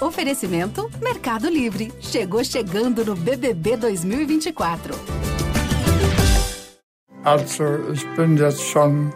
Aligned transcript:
Oferecimento 0.00 0.90
Mercado 1.02 1.50
Livre. 1.50 1.92
Chegou 2.00 2.42
chegando 2.42 3.04
no 3.04 3.14
BBB 3.14 3.76
2024. 3.76 4.94
Also, 7.22 7.92
ich 7.92 8.06
bin 8.16 8.36
jetzt 8.36 8.62
schon 8.62 9.12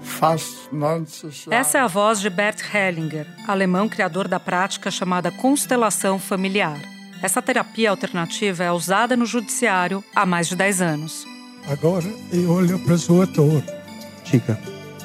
fast 0.00 0.72
90 0.72 1.28
Essa 1.50 1.78
é 1.78 1.80
a 1.80 1.88
voz 1.88 2.20
de 2.20 2.30
Bert 2.30 2.62
Hellinger, 2.72 3.26
alemão 3.48 3.88
criador 3.88 4.28
da 4.28 4.38
prática 4.38 4.92
chamada 4.92 5.32
constelação 5.32 6.20
familiar. 6.20 6.78
Essa 7.20 7.42
terapia 7.42 7.90
alternativa 7.90 8.62
é 8.62 8.70
usada 8.70 9.16
no 9.16 9.26
judiciário 9.26 10.04
há 10.14 10.24
mais 10.24 10.48
de 10.48 10.54
10 10.54 10.82
anos. 10.82 11.24
Agora 11.68 12.06
eu 12.32 12.48
olho 12.48 12.78
para 12.78 12.94
o 12.94 12.98
seu 12.98 13.22
ator. 13.22 13.62
Diga, 14.24 14.56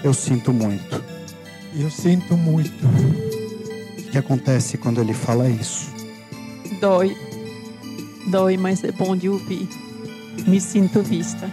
eu 0.04 0.14
sinto 0.14 0.54
muito. 0.54 1.04
Eu 1.76 1.90
sinto 1.90 2.38
muito. 2.38 3.37
O 4.08 4.10
que 4.10 4.18
acontece 4.18 4.78
quando 4.78 5.02
ele 5.02 5.14
fala 5.14 5.50
isso? 5.50 5.94
Dói. 6.80 7.16
Dói, 8.28 8.58
mas 8.58 8.84
é 8.84 8.92
bom 8.92 9.16
de 9.16 9.30
ouvir. 9.30 9.68
Me 10.48 10.62
sinto 10.62 11.02
vista. 11.02 11.50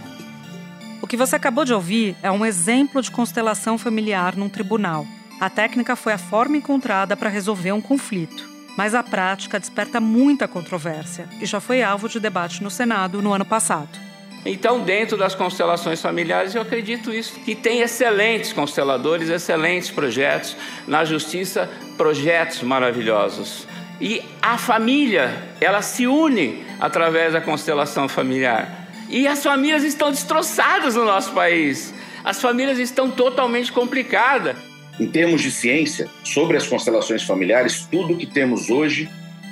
O 1.01 1.07
que 1.07 1.17
você 1.17 1.35
acabou 1.35 1.65
de 1.65 1.73
ouvir 1.73 2.15
é 2.23 2.31
um 2.31 2.45
exemplo 2.45 3.01
de 3.01 3.11
constelação 3.11 3.77
familiar 3.77 4.35
num 4.35 4.49
tribunal. 4.49 5.05
A 5.39 5.49
técnica 5.49 5.95
foi 5.95 6.13
a 6.13 6.17
forma 6.17 6.57
encontrada 6.57 7.15
para 7.15 7.29
resolver 7.29 7.71
um 7.73 7.81
conflito. 7.81 8.49
Mas 8.77 8.93
a 8.93 9.03
prática 9.03 9.59
desperta 9.59 9.99
muita 9.99 10.47
controvérsia 10.47 11.27
e 11.39 11.45
já 11.45 11.59
foi 11.59 11.81
alvo 11.81 12.09
de 12.09 12.19
debate 12.19 12.63
no 12.63 12.69
Senado 12.69 13.21
no 13.21 13.33
ano 13.33 13.45
passado. 13.45 13.99
Então, 14.45 14.79
dentro 14.79 15.17
das 15.17 15.33
constelações 15.33 15.99
familiares, 15.99 16.53
eu 16.53 16.61
acredito 16.61 17.11
isso, 17.11 17.39
que 17.39 17.55
tem 17.55 17.81
excelentes 17.81 18.53
consteladores, 18.53 19.27
excelentes 19.27 19.89
projetos, 19.89 20.55
na 20.87 21.03
justiça, 21.03 21.67
projetos 21.97 22.61
maravilhosos. 22.61 23.67
E 23.99 24.21
a 24.39 24.55
família, 24.59 25.33
ela 25.59 25.81
se 25.81 26.05
une 26.05 26.63
através 26.79 27.33
da 27.33 27.41
constelação 27.41 28.07
familiar. 28.07 28.87
E 29.09 29.27
as 29.27 29.41
famílias 29.41 29.83
estão 29.83 30.11
destroçadas 30.11 30.93
no 30.93 31.05
nosso 31.05 31.31
país. 31.31 31.91
As 32.23 32.39
famílias 32.39 32.77
estão 32.77 33.09
totalmente 33.09 33.71
complicadas. 33.71 34.55
Em 34.99 35.07
termos 35.07 35.41
de 35.41 35.49
ciência, 35.49 36.07
sobre 36.23 36.55
as 36.55 36.67
constelações 36.67 37.23
familiares, 37.23 37.87
tudo 37.89 38.15
que 38.15 38.27
temos 38.27 38.69
hoje 38.69 39.09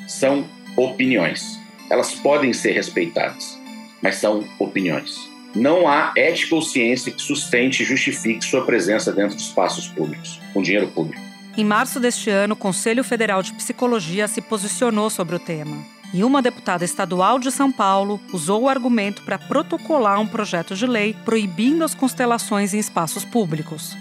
são 0.08 0.46
opiniões. 0.78 1.60
Elas 1.90 2.14
podem 2.14 2.54
ser 2.54 2.74
respeitadas 2.74 3.63
mas 4.04 4.18
são 4.18 4.44
opiniões. 4.60 5.32
Não 5.56 5.88
há 5.88 6.12
ética 6.18 6.56
ou 6.56 6.62
ciência 6.62 7.12
que 7.12 7.22
sustente 7.22 7.82
e 7.82 7.86
justifique 7.86 8.44
sua 8.44 8.66
presença 8.66 9.14
dentro 9.14 9.38
de 9.38 9.44
espaços 9.44 9.88
públicos, 9.88 10.42
com 10.54 10.62
dinheiro 10.62 10.88
público. 10.90 11.22
Em 11.56 11.64
março 11.64 12.00
deste 12.00 12.30
ano, 12.30 12.54
o 12.54 12.58
Conselho 12.58 13.04
Federal 13.04 13.42
de 13.42 13.54
Psicologia 13.54 14.28
se 14.28 14.42
posicionou 14.42 15.10
sobre 15.10 15.36
o 15.36 15.40
tema. 15.40 15.78
E 16.12 16.24
uma 16.24 16.42
deputada 16.42 16.84
estadual 16.84 17.40
de 17.40 17.52
São 17.52 17.72
Paulo 17.72 18.20
usou 18.32 18.64
o 18.64 18.70
argumento 18.70 19.22
para 19.24 19.40
protocolar 19.40 20.20
um 20.20 20.28
projeto 20.28 20.76
de 20.76 20.86
lei 20.86 21.16
proibindo 21.24 21.84
as 21.84 21.96
constelações 21.96 22.74
em 22.74 22.80
espaços 22.80 23.24
públicos. 23.24 23.96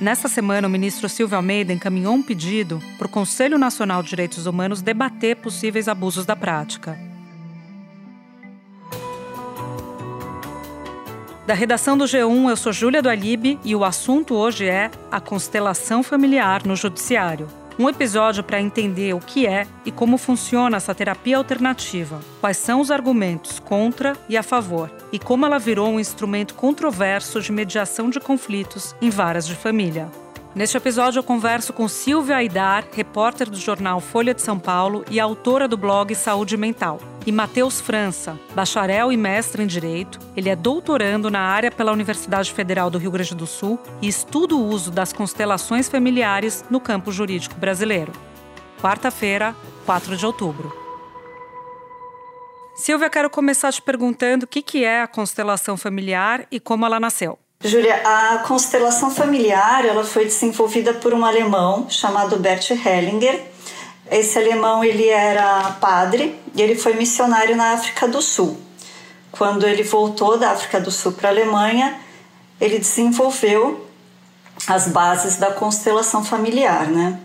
Nessa 0.00 0.28
semana, 0.28 0.66
o 0.66 0.70
ministro 0.70 1.10
Silvio 1.10 1.36
Almeida 1.36 1.74
encaminhou 1.74 2.14
um 2.14 2.22
pedido 2.22 2.82
para 2.96 3.06
o 3.06 3.10
Conselho 3.10 3.58
Nacional 3.58 4.02
de 4.02 4.08
Direitos 4.08 4.46
Humanos 4.46 4.80
debater 4.80 5.36
possíveis 5.36 5.88
abusos 5.88 6.24
da 6.24 6.34
prática. 6.34 6.98
Da 11.50 11.54
redação 11.54 11.98
do 11.98 12.04
G1, 12.04 12.48
eu 12.48 12.56
sou 12.56 12.72
Júlia 12.72 13.02
do 13.02 13.08
Alibe 13.08 13.58
e 13.64 13.74
o 13.74 13.84
assunto 13.84 14.36
hoje 14.36 14.68
é 14.68 14.88
a 15.10 15.20
constelação 15.20 16.00
familiar 16.00 16.64
no 16.64 16.76
judiciário. 16.76 17.48
Um 17.76 17.88
episódio 17.88 18.44
para 18.44 18.60
entender 18.60 19.14
o 19.14 19.18
que 19.18 19.48
é 19.48 19.66
e 19.84 19.90
como 19.90 20.16
funciona 20.16 20.76
essa 20.76 20.94
terapia 20.94 21.36
alternativa, 21.36 22.20
quais 22.40 22.56
são 22.56 22.80
os 22.80 22.92
argumentos 22.92 23.58
contra 23.58 24.16
e 24.28 24.36
a 24.36 24.44
favor, 24.44 24.92
e 25.10 25.18
como 25.18 25.44
ela 25.44 25.58
virou 25.58 25.88
um 25.88 25.98
instrumento 25.98 26.54
controverso 26.54 27.40
de 27.40 27.50
mediação 27.50 28.10
de 28.10 28.20
conflitos 28.20 28.94
em 29.02 29.10
varas 29.10 29.44
de 29.44 29.56
família. 29.56 30.08
Neste 30.54 30.76
episódio, 30.76 31.18
eu 31.18 31.24
converso 31.24 31.72
com 31.72 31.88
Silvia 31.88 32.36
Aidar, 32.36 32.84
repórter 32.92 33.50
do 33.50 33.58
jornal 33.58 33.98
Folha 33.98 34.32
de 34.32 34.40
São 34.40 34.56
Paulo 34.56 35.04
e 35.10 35.18
autora 35.18 35.66
do 35.66 35.76
blog 35.76 36.14
Saúde 36.14 36.56
Mental, 36.56 37.00
e 37.26 37.32
Matheus 37.32 37.80
França, 37.80 38.38
bacharel 38.54 39.12
e 39.12 39.16
mestre 39.16 39.62
em 39.62 39.66
Direito. 39.66 40.18
Ele 40.36 40.48
é 40.48 40.56
doutorando 40.56 41.30
na 41.30 41.40
área 41.40 41.70
pela 41.70 41.92
Universidade 41.92 42.52
Federal 42.52 42.90
do 42.90 42.98
Rio 42.98 43.10
Grande 43.10 43.34
do 43.34 43.46
Sul 43.46 43.78
e 44.00 44.08
estuda 44.08 44.54
o 44.54 44.66
uso 44.66 44.90
das 44.90 45.12
constelações 45.12 45.88
familiares 45.88 46.64
no 46.70 46.80
campo 46.80 47.12
jurídico 47.12 47.54
brasileiro. 47.56 48.12
Quarta-feira, 48.80 49.54
4 49.84 50.16
de 50.16 50.24
outubro. 50.24 50.72
Silvia, 52.74 53.10
quero 53.10 53.28
começar 53.28 53.72
te 53.72 53.82
perguntando 53.82 54.44
o 54.44 54.48
que 54.48 54.84
é 54.84 55.02
a 55.02 55.06
constelação 55.06 55.76
familiar 55.76 56.46
e 56.50 56.58
como 56.58 56.86
ela 56.86 56.98
nasceu. 56.98 57.38
Júlia, 57.62 58.00
a 58.06 58.38
constelação 58.38 59.10
familiar 59.10 59.84
ela 59.84 60.02
foi 60.02 60.24
desenvolvida 60.24 60.94
por 60.94 61.12
um 61.12 61.26
alemão 61.26 61.90
chamado 61.90 62.38
Bert 62.38 62.70
Hellinger. 62.70 63.49
Esse 64.10 64.38
alemão 64.38 64.82
ele 64.82 65.08
era 65.08 65.76
padre 65.80 66.38
e 66.54 66.60
ele 66.60 66.74
foi 66.74 66.94
missionário 66.94 67.56
na 67.56 67.72
África 67.72 68.08
do 68.08 68.20
Sul. 68.20 68.58
Quando 69.30 69.66
ele 69.66 69.84
voltou 69.84 70.36
da 70.36 70.50
África 70.50 70.80
do 70.80 70.90
Sul 70.90 71.12
para 71.12 71.28
a 71.28 71.32
Alemanha, 71.32 71.96
ele 72.60 72.78
desenvolveu 72.78 73.86
as 74.66 74.88
bases 74.88 75.36
da 75.36 75.52
constelação 75.52 76.24
familiar, 76.24 76.88
né? 76.88 77.18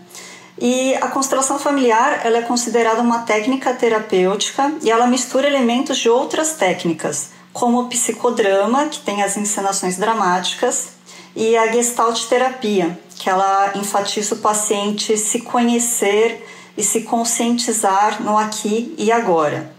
E 0.58 0.94
a 0.94 1.08
constelação 1.08 1.58
familiar 1.58 2.20
ela 2.24 2.38
é 2.38 2.42
considerada 2.42 3.02
uma 3.02 3.18
técnica 3.20 3.74
terapêutica 3.74 4.72
e 4.80 4.90
ela 4.90 5.06
mistura 5.06 5.46
elementos 5.46 5.98
de 5.98 6.08
outras 6.08 6.52
técnicas 6.52 7.30
como 7.56 7.80
o 7.80 7.88
psicodrama, 7.88 8.86
que 8.86 9.00
tem 9.00 9.22
as 9.22 9.36
encenações 9.38 9.96
dramáticas, 9.96 10.88
e 11.34 11.56
a 11.56 11.72
gestalt 11.72 12.26
terapia, 12.26 12.98
que 13.14 13.30
ela 13.30 13.72
enfatiza 13.74 14.34
o 14.34 14.38
paciente 14.38 15.16
se 15.16 15.40
conhecer 15.40 16.46
e 16.76 16.82
se 16.82 17.02
conscientizar 17.02 18.22
no 18.22 18.36
aqui 18.36 18.94
e 18.98 19.10
agora. 19.10 19.74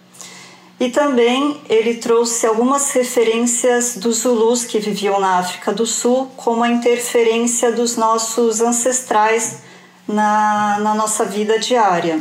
E 0.80 0.90
também 0.90 1.59
ele 1.68 1.96
trouxe 1.96 2.46
algumas 2.46 2.91
referências 2.91 3.97
dos 3.97 4.18
Zulus 4.18 4.63
que 4.63 4.80
viviam 4.80 5.19
na 5.19 5.40
África 5.40 5.74
do 5.74 5.86
Sul, 5.86 6.31
como 6.38 6.63
a 6.63 6.69
interferência 6.69 7.72
dos 7.72 7.96
nossos 7.96 8.62
ancestrais 8.62 9.57
na, 10.07 10.78
na 10.80 10.94
nossa 10.94 11.25
vida 11.25 11.57
diária. 11.57 12.19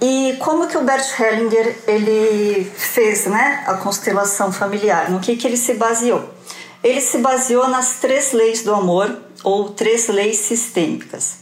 E 0.00 0.36
como 0.40 0.66
que 0.66 0.76
o 0.76 0.82
Bert 0.82 1.18
Hellinger 1.18 1.78
ele 1.86 2.70
fez 2.76 3.26
né, 3.26 3.64
a 3.66 3.74
constelação 3.74 4.52
familiar? 4.52 5.10
No 5.10 5.18
que, 5.18 5.34
que 5.36 5.46
ele 5.46 5.56
se 5.56 5.72
baseou? 5.74 6.22
Ele 6.84 7.00
se 7.00 7.18
baseou 7.18 7.66
nas 7.68 7.94
três 7.98 8.32
leis 8.32 8.62
do 8.62 8.74
amor, 8.74 9.16
ou 9.42 9.70
três 9.70 10.08
leis 10.08 10.38
sistêmicas, 10.38 11.38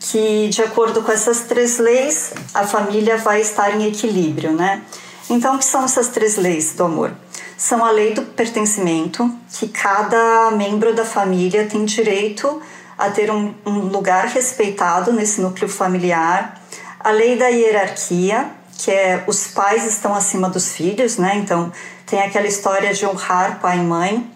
que 0.00 0.48
de 0.48 0.62
acordo 0.62 1.02
com 1.02 1.12
essas 1.12 1.40
três 1.40 1.78
leis, 1.78 2.32
a 2.54 2.66
família 2.66 3.18
vai 3.18 3.40
estar 3.40 3.76
em 3.76 3.86
equilíbrio, 3.86 4.52
né? 4.52 4.82
Então, 5.28 5.54
o 5.54 5.58
que 5.58 5.64
são 5.64 5.84
essas 5.84 6.08
três 6.08 6.36
leis 6.36 6.72
do 6.72 6.84
amor? 6.84 7.12
São 7.56 7.84
a 7.84 7.90
lei 7.90 8.14
do 8.14 8.22
pertencimento, 8.22 9.30
que 9.52 9.68
cada 9.68 10.50
membro 10.52 10.94
da 10.94 11.04
família 11.04 11.66
tem 11.66 11.84
direito 11.84 12.60
a 12.98 13.10
ter 13.10 13.30
um, 13.30 13.54
um 13.64 13.78
lugar 13.78 14.26
respeitado 14.26 15.12
nesse 15.12 15.40
núcleo 15.40 15.68
familiar, 15.68 16.60
a 16.98 17.10
lei 17.10 17.36
da 17.36 17.48
hierarquia, 17.48 18.50
que 18.76 18.90
é 18.90 19.24
os 19.26 19.48
pais 19.48 19.86
estão 19.86 20.14
acima 20.14 20.48
dos 20.48 20.72
filhos, 20.72 21.16
né? 21.18 21.36
Então 21.36 21.70
tem 22.06 22.20
aquela 22.22 22.46
história 22.46 22.92
de 22.92 23.06
honrar 23.06 23.60
pai 23.60 23.78
e 23.78 23.82
mãe. 23.82 24.30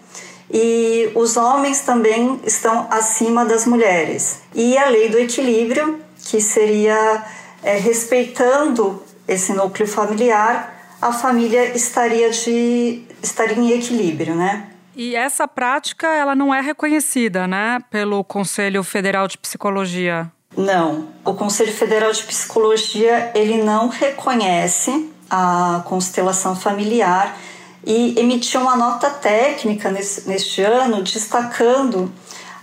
E 0.51 1.11
os 1.15 1.37
homens 1.37 1.81
também 1.81 2.39
estão 2.45 2.87
acima 2.91 3.43
das 3.45 3.65
mulheres. 3.65 4.41
E 4.53 4.77
a 4.77 4.89
lei 4.89 5.09
do 5.09 5.17
equilíbrio, 5.17 5.99
que 6.25 6.39
seria 6.39 7.23
é, 7.63 7.77
respeitando 7.77 9.01
esse 9.27 9.53
núcleo 9.53 9.87
familiar, 9.87 10.97
a 11.01 11.11
família 11.11 11.75
estaria, 11.75 12.29
de, 12.29 13.03
estaria 13.21 13.57
em 13.57 13.71
equilíbrio, 13.71 14.35
né? 14.35 14.67
E 14.95 15.15
essa 15.15 15.47
prática 15.47 16.07
ela 16.07 16.33
não 16.33 16.53
é 16.53 16.61
reconhecida, 16.61 17.47
né, 17.47 17.79
pelo 17.89 18.23
Conselho 18.23 18.81
Federal 18.81 19.27
de 19.27 19.37
Psicologia. 19.37 20.31
Não, 20.55 21.09
o 21.25 21.33
Conselho 21.33 21.73
Federal 21.73 22.13
de 22.13 22.23
Psicologia 22.23 23.29
ele 23.35 23.61
não 23.61 23.89
reconhece 23.89 25.11
a 25.29 25.83
constelação 25.85 26.55
familiar 26.55 27.35
e 27.85 28.19
emitiu 28.19 28.61
uma 28.61 28.75
nota 28.75 29.09
técnica 29.09 29.91
nesse, 29.91 30.27
neste 30.27 30.61
ano 30.61 31.03
destacando 31.03 32.11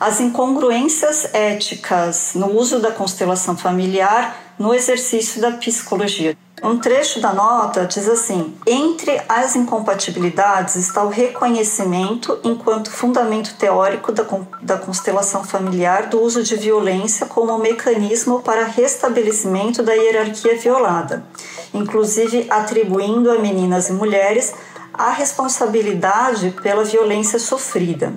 as 0.00 0.20
incongruências 0.20 1.32
éticas 1.32 2.32
no 2.34 2.58
uso 2.58 2.80
da 2.80 2.90
constelação 2.90 3.56
familiar 3.56 4.54
no 4.58 4.74
exercício 4.74 5.40
da 5.40 5.52
psicologia. 5.52 6.36
Um 6.62 6.78
trecho 6.78 7.20
da 7.20 7.32
nota 7.32 7.84
diz 7.84 8.08
assim: 8.08 8.54
entre 8.64 9.20
as 9.28 9.56
incompatibilidades 9.56 10.76
está 10.76 11.02
o 11.02 11.08
reconhecimento, 11.08 12.38
enquanto 12.44 12.88
fundamento 12.90 13.56
teórico 13.56 14.12
da, 14.12 14.24
da 14.60 14.76
constelação 14.76 15.42
familiar, 15.42 16.06
do 16.08 16.20
uso 16.20 16.44
de 16.44 16.54
violência 16.54 17.26
como 17.26 17.58
mecanismo 17.58 18.42
para 18.42 18.64
restabelecimento 18.64 19.82
da 19.82 19.92
hierarquia 19.92 20.56
violada, 20.56 21.24
inclusive 21.74 22.46
atribuindo 22.48 23.32
a 23.32 23.40
meninas 23.40 23.88
e 23.88 23.92
mulheres 23.92 24.54
a 24.94 25.10
responsabilidade 25.10 26.54
pela 26.62 26.84
violência 26.84 27.38
sofrida. 27.38 28.12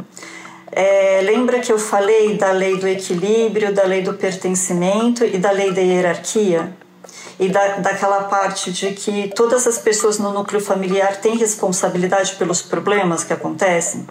É, 0.72 1.22
lembra 1.24 1.60
que 1.60 1.72
eu 1.72 1.80
falei 1.80 2.38
da 2.38 2.51
lei 2.51 2.77
do 2.77 2.88
equilíbrio, 2.88 3.74
da 3.74 3.83
lei 3.83 4.01
do 4.01 4.13
pertencimento 4.13 5.24
e 5.24 5.38
da 5.38 5.51
lei 5.51 5.72
da 5.72 5.81
hierarquia? 5.81 6.75
E 7.39 7.50
da, 7.50 7.77
daquela 7.77 8.24
parte 8.24 8.72
de 8.72 8.92
que 8.92 9.31
todas 9.36 9.68
as 9.68 9.77
pessoas 9.77 10.18
no 10.19 10.31
núcleo 10.31 10.62
familiar 10.62 11.18
têm 11.18 11.38
responsabilidade 11.38 12.36
pelos 12.36 12.62
problemas 12.62 13.24
que 13.24 13.33
acontecem? 13.33 14.06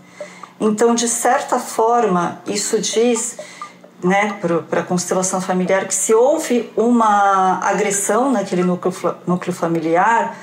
Então, 0.61 0.95
de 0.95 1.09
certa 1.09 1.59
forma, 1.59 2.41
isso 2.47 2.79
diz 2.79 3.37
né, 4.03 4.39
para 4.69 4.81
a 4.81 4.83
constelação 4.83 5.41
familiar 5.41 5.87
que 5.87 5.95
se 5.95 6.15
houve 6.15 6.71
uma 6.77 7.61
agressão 7.63 8.31
naquele 8.31 8.63
núcleo, 8.63 8.95
núcleo 9.27 9.55
familiar, 9.55 10.37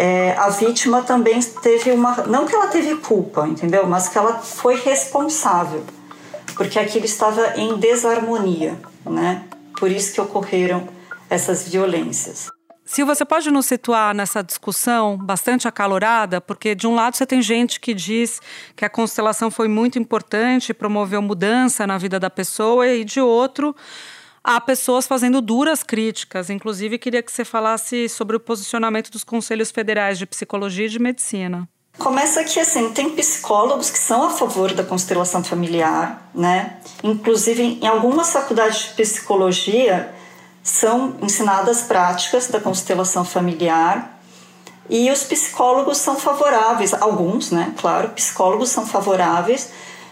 é, 0.00 0.34
a 0.38 0.48
vítima 0.48 1.02
também 1.02 1.38
teve 1.42 1.90
uma. 1.90 2.26
Não 2.26 2.46
que 2.46 2.54
ela 2.54 2.68
teve 2.68 2.96
culpa, 2.96 3.46
entendeu? 3.46 3.86
Mas 3.86 4.08
que 4.08 4.16
ela 4.16 4.38
foi 4.38 4.76
responsável, 4.76 5.84
porque 6.56 6.78
aquilo 6.78 7.04
estava 7.04 7.52
em 7.58 7.76
desarmonia, 7.76 8.80
né? 9.04 9.44
Por 9.78 9.90
isso 9.90 10.14
que 10.14 10.18
ocorreram 10.18 10.88
essas 11.28 11.68
violências. 11.68 12.48
Silvia, 12.82 13.14
você 13.14 13.26
pode 13.26 13.50
nos 13.50 13.66
situar 13.66 14.14
nessa 14.14 14.42
discussão 14.42 15.18
bastante 15.18 15.68
acalorada? 15.68 16.40
Porque, 16.40 16.74
de 16.74 16.86
um 16.86 16.94
lado, 16.94 17.14
você 17.14 17.26
tem 17.26 17.42
gente 17.42 17.78
que 17.78 17.92
diz 17.92 18.40
que 18.74 18.86
a 18.86 18.88
constelação 18.88 19.50
foi 19.50 19.68
muito 19.68 19.98
importante, 19.98 20.72
promoveu 20.72 21.20
mudança 21.20 21.86
na 21.86 21.98
vida 21.98 22.18
da 22.18 22.30
pessoa, 22.30 22.88
e 22.88 23.04
de 23.04 23.20
outro, 23.20 23.76
há 24.42 24.60
pessoas 24.60 25.06
fazendo 25.06 25.40
duras 25.40 25.82
críticas. 25.82 26.50
Inclusive, 26.50 26.98
queria 26.98 27.22
que 27.22 27.32
você 27.32 27.44
falasse 27.44 28.08
sobre 28.08 28.36
o 28.36 28.40
posicionamento 28.40 29.10
dos 29.10 29.24
conselhos 29.24 29.70
federais 29.70 30.18
de 30.18 30.26
psicologia 30.26 30.86
e 30.86 30.90
de 30.90 30.98
medicina. 30.98 31.68
Começa 31.98 32.42
que 32.44 32.58
assim, 32.58 32.92
tem 32.92 33.10
psicólogos 33.10 33.90
que 33.90 33.98
são 33.98 34.24
a 34.24 34.30
favor 34.30 34.72
da 34.72 34.82
constelação 34.82 35.44
familiar, 35.44 36.30
né? 36.34 36.78
Inclusive 37.02 37.62
em 37.62 37.86
algumas 37.86 38.32
faculdades 38.32 38.84
de 38.84 38.88
psicologia 38.94 40.14
são 40.62 41.16
ensinadas 41.20 41.82
práticas 41.82 42.46
da 42.48 42.60
constelação 42.60 43.24
familiar 43.24 44.18
e 44.88 45.10
os 45.10 45.24
psicólogos 45.24 45.98
são 45.98 46.16
favoráveis, 46.16 46.94
alguns, 46.94 47.50
né? 47.50 47.74
Claro, 47.78 48.08
psicólogos 48.10 48.70
são 48.70 48.86
favoráveis 48.86 49.70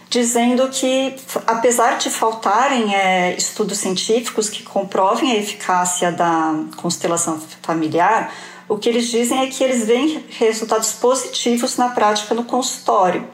dizendo 0.09 0.67
que, 0.69 1.15
apesar 1.45 1.97
de 1.97 2.09
faltarem 2.09 2.95
é, 2.95 3.35
estudos 3.37 3.77
científicos 3.77 4.49
que 4.49 4.63
comprovem 4.63 5.31
a 5.31 5.35
eficácia 5.35 6.11
da 6.11 6.55
constelação 6.77 7.39
familiar, 7.61 8.33
o 8.67 8.77
que 8.77 8.89
eles 8.89 9.07
dizem 9.07 9.39
é 9.39 9.47
que 9.47 9.63
eles 9.63 9.85
veem 9.85 10.25
resultados 10.29 10.91
positivos 10.93 11.77
na 11.77 11.89
prática 11.89 12.33
no 12.33 12.43
consultório, 12.43 13.27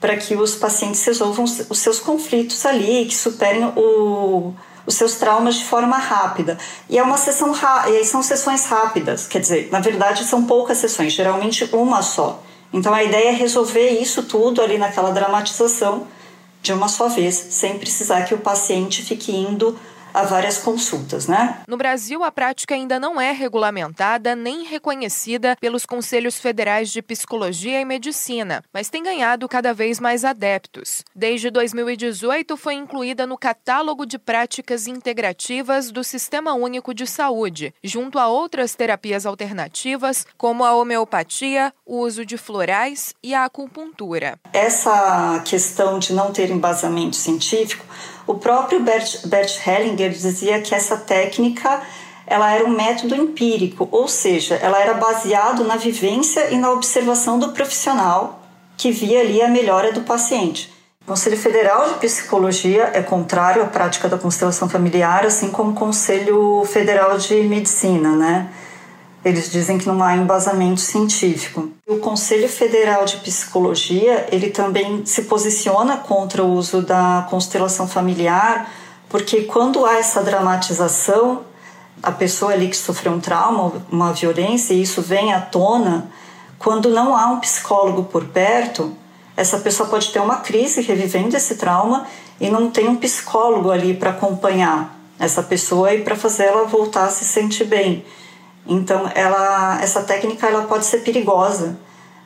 para 0.00 0.16
que 0.16 0.34
os 0.34 0.54
pacientes 0.54 1.04
resolvam 1.04 1.44
os 1.44 1.78
seus 1.78 1.98
conflitos 1.98 2.64
ali, 2.64 3.04
que 3.04 3.14
superem 3.14 3.64
o, 3.76 4.54
os 4.86 4.94
seus 4.94 5.14
traumas 5.16 5.56
de 5.56 5.64
forma 5.64 5.98
rápida. 5.98 6.56
E 6.88 6.98
é 6.98 7.02
uma 7.02 7.18
sessão 7.18 7.52
e 7.88 8.04
são 8.04 8.22
sessões 8.22 8.64
rápidas, 8.64 9.26
quer 9.26 9.40
dizer, 9.40 9.68
na 9.70 9.80
verdade 9.80 10.24
são 10.24 10.44
poucas 10.44 10.78
sessões, 10.78 11.12
geralmente 11.12 11.68
uma 11.72 12.00
só. 12.00 12.42
Então 12.72 12.92
a 12.92 13.02
ideia 13.02 13.30
é 13.30 13.32
resolver 13.32 13.88
isso 13.90 14.22
tudo 14.24 14.60
ali 14.60 14.78
naquela 14.78 15.10
dramatização 15.10 16.06
de 16.60 16.72
uma 16.72 16.88
só 16.88 17.08
vez, 17.08 17.34
sem 17.34 17.78
precisar 17.78 18.24
que 18.24 18.34
o 18.34 18.38
paciente 18.38 19.02
fique 19.02 19.34
indo 19.34 19.78
a 20.12 20.22
várias 20.22 20.58
consultas, 20.58 21.26
né? 21.26 21.60
No 21.66 21.76
Brasil, 21.76 22.24
a 22.24 22.30
prática 22.30 22.74
ainda 22.74 22.98
não 22.98 23.20
é 23.20 23.32
regulamentada 23.32 24.34
nem 24.34 24.64
reconhecida 24.64 25.56
pelos 25.60 25.84
conselhos 25.86 26.38
federais 26.38 26.90
de 26.90 27.02
psicologia 27.02 27.80
e 27.80 27.84
medicina, 27.84 28.62
mas 28.72 28.90
tem 28.90 29.02
ganhado 29.02 29.48
cada 29.48 29.72
vez 29.72 30.00
mais 30.00 30.24
adeptos. 30.24 31.04
Desde 31.14 31.50
2018, 31.50 32.56
foi 32.56 32.74
incluída 32.74 33.26
no 33.26 33.38
catálogo 33.38 34.06
de 34.06 34.18
práticas 34.18 34.86
integrativas 34.86 35.90
do 35.90 36.02
Sistema 36.02 36.54
Único 36.54 36.92
de 36.94 37.06
Saúde, 37.06 37.74
junto 37.82 38.18
a 38.18 38.28
outras 38.28 38.74
terapias 38.74 39.26
alternativas, 39.26 40.26
como 40.36 40.64
a 40.64 40.74
homeopatia, 40.74 41.72
o 41.84 41.98
uso 41.98 42.24
de 42.24 42.36
florais 42.36 43.14
e 43.22 43.34
a 43.34 43.44
acupuntura. 43.44 44.38
Essa 44.52 45.42
questão 45.44 45.98
de 45.98 46.12
não 46.12 46.32
ter 46.32 46.50
embasamento 46.50 47.16
científico 47.16 47.84
o 48.28 48.34
próprio 48.34 48.80
Bert, 48.80 49.26
Bert 49.26 49.58
Hellinger 49.66 50.10
dizia 50.10 50.60
que 50.60 50.74
essa 50.74 50.96
técnica 50.96 51.82
ela 52.26 52.52
era 52.52 52.64
um 52.64 52.68
método 52.68 53.14
empírico, 53.14 53.88
ou 53.90 54.06
seja, 54.06 54.54
ela 54.56 54.78
era 54.78 54.94
baseado 54.94 55.64
na 55.64 55.76
vivência 55.76 56.50
e 56.50 56.58
na 56.58 56.70
observação 56.70 57.38
do 57.38 57.52
profissional 57.52 58.42
que 58.76 58.92
via 58.92 59.20
ali 59.20 59.40
a 59.40 59.48
melhora 59.48 59.92
do 59.92 60.02
paciente. 60.02 60.72
O 61.02 61.06
Conselho 61.06 61.38
Federal 61.38 61.88
de 61.88 61.94
Psicologia 61.94 62.90
é 62.92 63.02
contrário 63.02 63.62
à 63.62 63.66
prática 63.66 64.08
da 64.08 64.18
constelação 64.18 64.68
familiar, 64.68 65.24
assim 65.24 65.50
como 65.50 65.70
o 65.70 65.74
Conselho 65.74 66.62
Federal 66.66 67.16
de 67.16 67.34
Medicina, 67.44 68.14
né? 68.14 68.50
Eles 69.24 69.50
dizem 69.50 69.78
que 69.78 69.86
não 69.86 70.02
há 70.02 70.16
embasamento 70.16 70.80
científico. 70.80 71.70
O 71.86 71.96
Conselho 71.96 72.48
Federal 72.48 73.04
de 73.04 73.16
Psicologia, 73.16 74.28
ele 74.30 74.50
também 74.50 75.04
se 75.04 75.22
posiciona 75.22 75.96
contra 75.96 76.42
o 76.44 76.52
uso 76.52 76.82
da 76.82 77.26
constelação 77.28 77.88
familiar, 77.88 78.70
porque 79.08 79.42
quando 79.42 79.84
há 79.84 79.98
essa 79.98 80.22
dramatização, 80.22 81.42
a 82.02 82.12
pessoa 82.12 82.52
ali 82.52 82.68
que 82.68 82.76
sofreu 82.76 83.12
um 83.12 83.20
trauma, 83.20 83.72
uma 83.90 84.12
violência, 84.12 84.72
e 84.72 84.82
isso 84.82 85.02
vem 85.02 85.32
à 85.32 85.40
tona, 85.40 86.08
quando 86.58 86.90
não 86.90 87.16
há 87.16 87.26
um 87.26 87.40
psicólogo 87.40 88.04
por 88.04 88.24
perto, 88.26 88.94
essa 89.36 89.58
pessoa 89.58 89.88
pode 89.88 90.10
ter 90.10 90.20
uma 90.20 90.36
crise 90.36 90.80
revivendo 90.80 91.36
esse 91.36 91.56
trauma 91.56 92.06
e 92.40 92.50
não 92.50 92.70
tem 92.70 92.88
um 92.88 92.96
psicólogo 92.96 93.70
ali 93.70 93.94
para 93.94 94.10
acompanhar 94.10 94.96
essa 95.18 95.42
pessoa 95.42 95.92
e 95.92 96.02
para 96.02 96.16
fazer 96.16 96.44
ela 96.44 96.64
voltar 96.64 97.04
a 97.04 97.10
se 97.10 97.24
sentir 97.24 97.64
bem. 97.64 98.04
Então, 98.68 99.10
ela, 99.14 99.80
essa 99.80 100.02
técnica 100.02 100.46
ela 100.46 100.66
pode 100.66 100.84
ser 100.84 100.98
perigosa, 100.98 101.78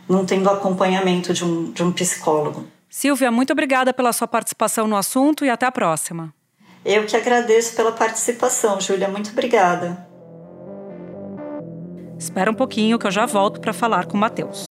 não 0.08 0.26
tendo 0.26 0.50
acompanhamento 0.50 1.32
de 1.32 1.44
um, 1.44 1.70
de 1.70 1.82
um 1.82 1.92
psicólogo. 1.92 2.66
Silvia, 2.90 3.30
muito 3.30 3.52
obrigada 3.52 3.94
pela 3.94 4.12
sua 4.12 4.26
participação 4.26 4.86
no 4.86 4.96
assunto 4.96 5.44
e 5.44 5.50
até 5.50 5.64
a 5.64 5.72
próxima. 5.72 6.34
Eu 6.84 7.06
que 7.06 7.16
agradeço 7.16 7.76
pela 7.76 7.92
participação, 7.92 8.80
Júlia. 8.80 9.08
Muito 9.08 9.30
obrigada. 9.30 10.06
Espera 12.18 12.50
um 12.50 12.54
pouquinho 12.54 12.98
que 12.98 13.06
eu 13.06 13.10
já 13.10 13.24
volto 13.24 13.60
para 13.60 13.72
falar 13.72 14.06
com 14.06 14.16
o 14.16 14.20
Matheus. 14.20 14.64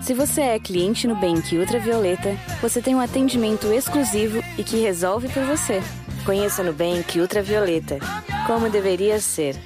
Se 0.00 0.14
você 0.14 0.40
é 0.40 0.58
cliente 0.58 1.06
no 1.06 1.14
Bank 1.14 1.56
Ultravioleta, 1.56 2.36
você 2.60 2.82
tem 2.82 2.94
um 2.94 3.00
atendimento 3.00 3.72
exclusivo 3.72 4.42
e 4.58 4.64
que 4.64 4.76
resolve 4.78 5.28
por 5.28 5.44
você. 5.44 5.80
Conheça 6.24 6.62
no 6.62 6.72
Bank 6.72 7.20
Ultravioleta. 7.20 7.98
Como 8.46 8.68
deveria 8.68 9.20
ser. 9.20 9.56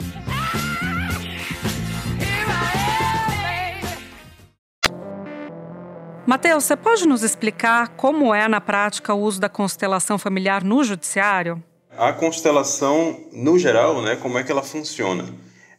Mateus, 6.26 6.64
você 6.64 6.76
pode 6.76 7.06
nos 7.06 7.22
explicar 7.22 7.90
como 7.90 8.34
é 8.34 8.48
na 8.48 8.60
prática 8.60 9.14
o 9.14 9.20
uso 9.20 9.40
da 9.40 9.48
constelação 9.48 10.18
familiar 10.18 10.64
no 10.64 10.82
judiciário? 10.82 11.62
A 11.96 12.12
constelação, 12.12 13.20
no 13.32 13.56
geral, 13.56 14.02
né, 14.02 14.16
como 14.16 14.36
é 14.36 14.42
que 14.42 14.50
ela 14.50 14.62
funciona? 14.62 15.24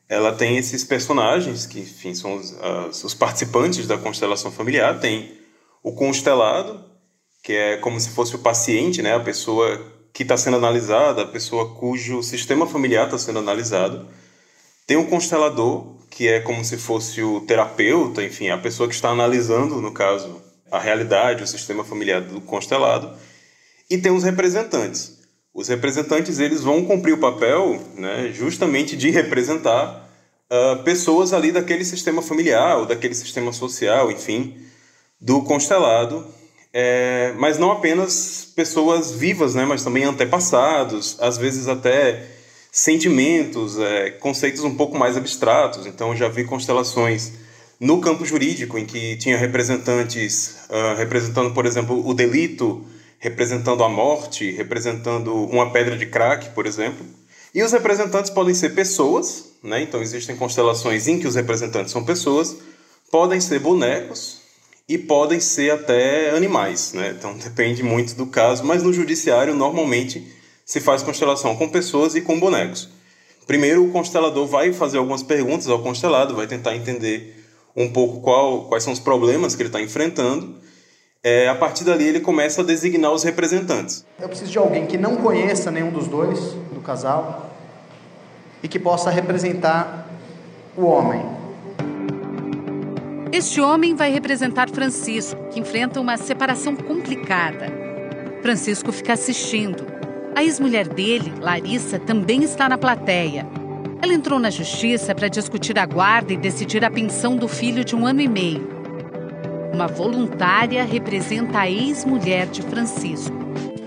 Ela 0.08 0.32
tem 0.32 0.56
esses 0.56 0.86
personagens, 0.86 1.66
que 1.66 1.82
enfim, 1.82 2.16
são 2.16 2.38
os, 2.38 2.58
as, 2.62 3.04
os 3.04 3.14
participantes 3.14 3.86
da 3.88 3.98
constelação 3.98 4.50
familiar. 4.50 5.02
Tem 5.02 5.38
o 5.84 5.92
constelado, 5.92 6.82
que 7.44 7.52
é 7.52 7.76
como 7.78 8.00
se 8.00 8.12
fosse 8.12 8.34
o 8.34 8.40
paciente, 8.40 9.02
né, 9.02 9.16
a 9.16 9.20
pessoa 9.20 9.86
que 10.14 10.24
está 10.24 10.38
sendo 10.38 10.56
analisada, 10.56 11.24
a 11.24 11.28
pessoa 11.28 11.76
cujo 11.76 12.24
sistema 12.24 12.66
familiar 12.66 13.06
está 13.06 13.18
sendo 13.18 13.40
analisado. 13.40 14.08
Tem 14.88 14.96
o 14.96 15.08
constelador, 15.08 15.97
que 16.18 16.28
é 16.28 16.40
como 16.40 16.66
se 16.66 16.78
fosse 16.78 17.22
o 17.22 17.42
terapeuta, 17.42 18.24
enfim, 18.24 18.50
a 18.50 18.58
pessoa 18.58 18.90
que 18.90 18.96
está 18.96 19.10
analisando, 19.10 19.80
no 19.80 19.92
caso, 19.92 20.42
a 20.72 20.80
realidade, 20.80 21.44
o 21.44 21.48
sistema 21.48 21.84
familiar 21.84 22.22
do 22.22 22.42
constelado. 22.42 23.16
E 23.88 24.00
tem 24.00 24.12
os 24.12 24.24
representantes. 24.24 25.20
Os 25.54 25.68
representantes 25.68 26.40
eles 26.40 26.64
vão 26.64 26.84
cumprir 26.84 27.14
o 27.14 27.20
papel 27.20 27.80
né, 27.94 28.32
justamente 28.34 28.98
de 28.98 29.12
representar 29.12 30.10
uh, 30.52 30.82
pessoas 30.82 31.34
ali 31.34 31.52
daquele 31.52 31.86
sistema 31.86 32.24
familiar 32.24 32.80
ou 32.80 32.88
daquele 32.88 33.14
sistema 33.14 33.54
social, 33.54 34.12
enfim, 34.12 34.58
do 35.22 35.44
constelado. 35.44 36.26
É, 36.74 37.32
mas 37.38 37.60
não 37.60 37.72
apenas 37.72 38.52
pessoas 38.56 39.12
vivas, 39.12 39.54
né, 39.54 39.66
mas 39.66 39.84
também 39.84 40.04
antepassados, 40.04 41.16
às 41.20 41.38
vezes 41.38 41.68
até 41.68 42.37
sentimentos, 42.72 43.78
é, 43.80 44.12
conceitos 44.12 44.64
um 44.64 44.76
pouco 44.76 44.98
mais 44.98 45.18
abstratos. 45.18 45.86
Então, 45.86 46.16
já 46.16 46.28
vi 46.28 46.44
constelações 46.44 47.34
no 47.80 48.02
campo 48.02 48.26
jurídico, 48.26 48.78
em 48.78 48.86
que 48.86 49.16
tinha 49.18 49.38
representantes 49.38 50.58
uh, 50.70 50.98
representando, 50.98 51.54
por 51.54 51.66
exemplo, 51.66 52.08
o 52.08 52.14
delito, 52.14 52.84
representando 53.20 53.84
a 53.84 53.90
morte, 53.90 54.52
representando 54.52 55.34
uma 55.46 55.72
pedra 55.72 55.98
de 55.98 56.06
crack, 56.06 56.50
por 56.52 56.66
exemplo. 56.66 57.06
E 57.54 57.64
os 57.64 57.72
representantes 57.72 58.30
podem 58.30 58.54
ser 58.54 58.70
pessoas, 58.72 59.54
né? 59.64 59.82
então 59.82 60.02
existem 60.02 60.36
constelações 60.36 61.08
em 61.08 61.20
que 61.20 61.28
os 61.28 61.36
representantes 61.36 61.92
são 61.92 62.04
pessoas, 62.04 62.58
podem 63.12 63.40
ser 63.40 63.60
bonecos 63.60 64.42
e 64.88 64.98
podem 64.98 65.40
ser 65.40 65.72
até 65.72 66.32
animais. 66.32 66.94
Né? 66.94 67.16
Então 67.18 67.36
depende 67.38 67.84
muito 67.84 68.16
do 68.16 68.28
caso, 68.28 68.64
mas 68.64 68.84
no 68.84 68.94
judiciário 68.94 69.56
normalmente 69.56 70.36
se 70.68 70.82
faz 70.82 71.02
constelação 71.02 71.56
com 71.56 71.70
pessoas 71.70 72.14
e 72.14 72.20
com 72.20 72.38
bonecos. 72.38 72.90
Primeiro, 73.48 73.86
o 73.86 73.90
constelador 73.90 74.46
vai 74.46 74.74
fazer 74.74 74.98
algumas 74.98 75.24
perguntas 75.24 75.70
ao 75.70 75.80
constelado, 75.80 76.36
vai 76.36 76.46
tentar 76.46 76.76
entender 76.76 77.42
um 77.74 77.90
pouco 77.90 78.20
qual, 78.20 78.66
quais 78.66 78.84
são 78.84 78.92
os 78.92 79.00
problemas 79.00 79.56
que 79.56 79.62
ele 79.62 79.70
está 79.70 79.82
enfrentando. 79.82 80.56
É, 81.24 81.48
a 81.48 81.56
partir 81.56 81.86
dali, 81.86 82.04
ele 82.04 82.20
começa 82.20 82.62
a 82.62 82.66
designar 82.66 83.14
os 83.14 83.24
representantes. 83.24 84.06
Eu 84.20 84.28
preciso 84.28 84.52
de 84.52 84.58
alguém 84.58 84.86
que 84.86 84.98
não 84.98 85.16
conheça 85.16 85.72
nenhum 85.72 85.90
dos 85.90 86.08
dois, 86.10 86.38
do 86.74 86.82
casal, 86.82 87.50
e 88.62 88.68
que 88.68 88.78
possa 88.78 89.10
representar 89.10 90.10
o 90.76 90.84
homem. 90.84 91.26
Este 93.32 93.62
homem 93.62 93.96
vai 93.96 94.12
representar 94.12 94.70
Francisco, 94.70 95.40
que 95.50 95.62
enfrenta 95.62 96.02
uma 96.02 96.18
separação 96.18 96.76
complicada. 96.76 97.72
Francisco 98.42 98.92
fica 98.92 99.14
assistindo. 99.14 99.97
A 100.38 100.44
ex-mulher 100.44 100.88
dele, 100.88 101.34
Larissa, 101.42 101.98
também 101.98 102.44
está 102.44 102.70
na 102.70 102.78
plateia. 102.78 103.44
Ela 104.00 104.14
entrou 104.14 104.38
na 104.38 104.52
justiça 104.52 105.16
para 105.16 105.28
discutir 105.28 105.80
a 105.80 105.86
guarda 105.88 106.32
e 106.32 106.38
decidir 106.38 106.86
a 106.86 106.92
pensão 106.92 107.36
do 107.36 107.48
filho 107.48 107.84
de 107.84 107.96
um 107.96 108.06
ano 108.06 108.22
e 108.22 108.28
meio. 108.28 108.70
Uma 109.74 109.88
voluntária 109.88 110.84
representa 110.84 111.62
a 111.62 111.68
ex-mulher 111.68 112.46
de 112.46 112.62
Francisco. 112.62 113.36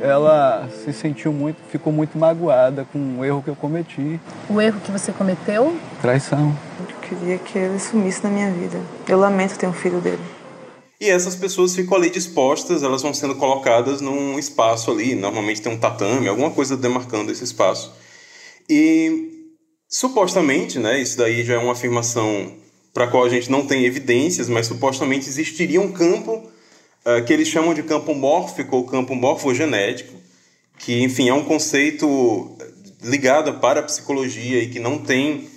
Ela 0.00 0.68
se 0.82 0.92
sentiu 0.92 1.32
muito, 1.32 1.58
ficou 1.70 1.92
muito 1.92 2.18
magoada 2.18 2.84
com 2.92 3.20
o 3.20 3.24
erro 3.24 3.44
que 3.44 3.50
eu 3.50 3.54
cometi. 3.54 4.18
O 4.48 4.60
erro 4.60 4.80
que 4.80 4.90
você 4.90 5.12
cometeu? 5.12 5.78
Traição. 6.02 6.52
Eu 6.80 6.96
queria 6.96 7.38
que 7.38 7.56
ele 7.56 7.78
sumisse 7.78 8.24
na 8.24 8.30
minha 8.30 8.50
vida. 8.50 8.80
Eu 9.08 9.20
lamento 9.20 9.56
ter 9.56 9.68
um 9.68 9.72
filho 9.72 10.00
dele. 10.00 10.39
E 11.00 11.08
essas 11.08 11.34
pessoas 11.34 11.74
ficam 11.74 11.96
ali 11.96 12.10
dispostas, 12.10 12.82
elas 12.82 13.00
vão 13.00 13.14
sendo 13.14 13.34
colocadas 13.36 14.02
num 14.02 14.38
espaço 14.38 14.90
ali, 14.90 15.14
normalmente 15.14 15.62
tem 15.62 15.72
um 15.72 15.78
tatame, 15.78 16.28
alguma 16.28 16.50
coisa 16.50 16.76
demarcando 16.76 17.32
esse 17.32 17.42
espaço. 17.42 17.90
E 18.68 19.48
supostamente, 19.88 20.78
né, 20.78 21.00
isso 21.00 21.16
daí 21.16 21.42
já 21.42 21.54
é 21.54 21.58
uma 21.58 21.72
afirmação 21.72 22.54
para 22.92 23.04
a 23.04 23.08
qual 23.08 23.24
a 23.24 23.30
gente 23.30 23.50
não 23.50 23.66
tem 23.66 23.84
evidências, 23.86 24.48
mas 24.48 24.66
supostamente 24.66 25.26
existiria 25.26 25.80
um 25.80 25.90
campo 25.90 26.34
uh, 26.34 27.24
que 27.24 27.32
eles 27.32 27.48
chamam 27.48 27.72
de 27.72 27.82
campo 27.82 28.14
mórfico 28.14 28.76
ou 28.76 28.84
campo 28.84 29.14
morfogenético, 29.14 30.12
que, 30.78 31.02
enfim, 31.02 31.30
é 31.30 31.34
um 31.34 31.44
conceito 31.44 32.56
ligado 33.02 33.54
para 33.54 33.80
a 33.80 33.82
psicologia 33.82 34.62
e 34.62 34.68
que 34.68 34.78
não 34.78 34.98
tem 34.98 35.48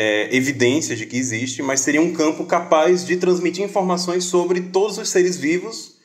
é, 0.00 0.28
evidências 0.30 0.96
de 0.96 1.06
que 1.06 1.16
existe, 1.16 1.60
mas 1.60 1.80
seria 1.80 2.00
um 2.00 2.12
campo 2.12 2.44
capaz 2.44 3.04
de 3.04 3.16
transmitir 3.16 3.64
informações 3.64 4.22
sobre 4.22 4.60
todos 4.60 4.96
os 4.96 5.08
seres 5.08 5.36
vivos 5.36 5.96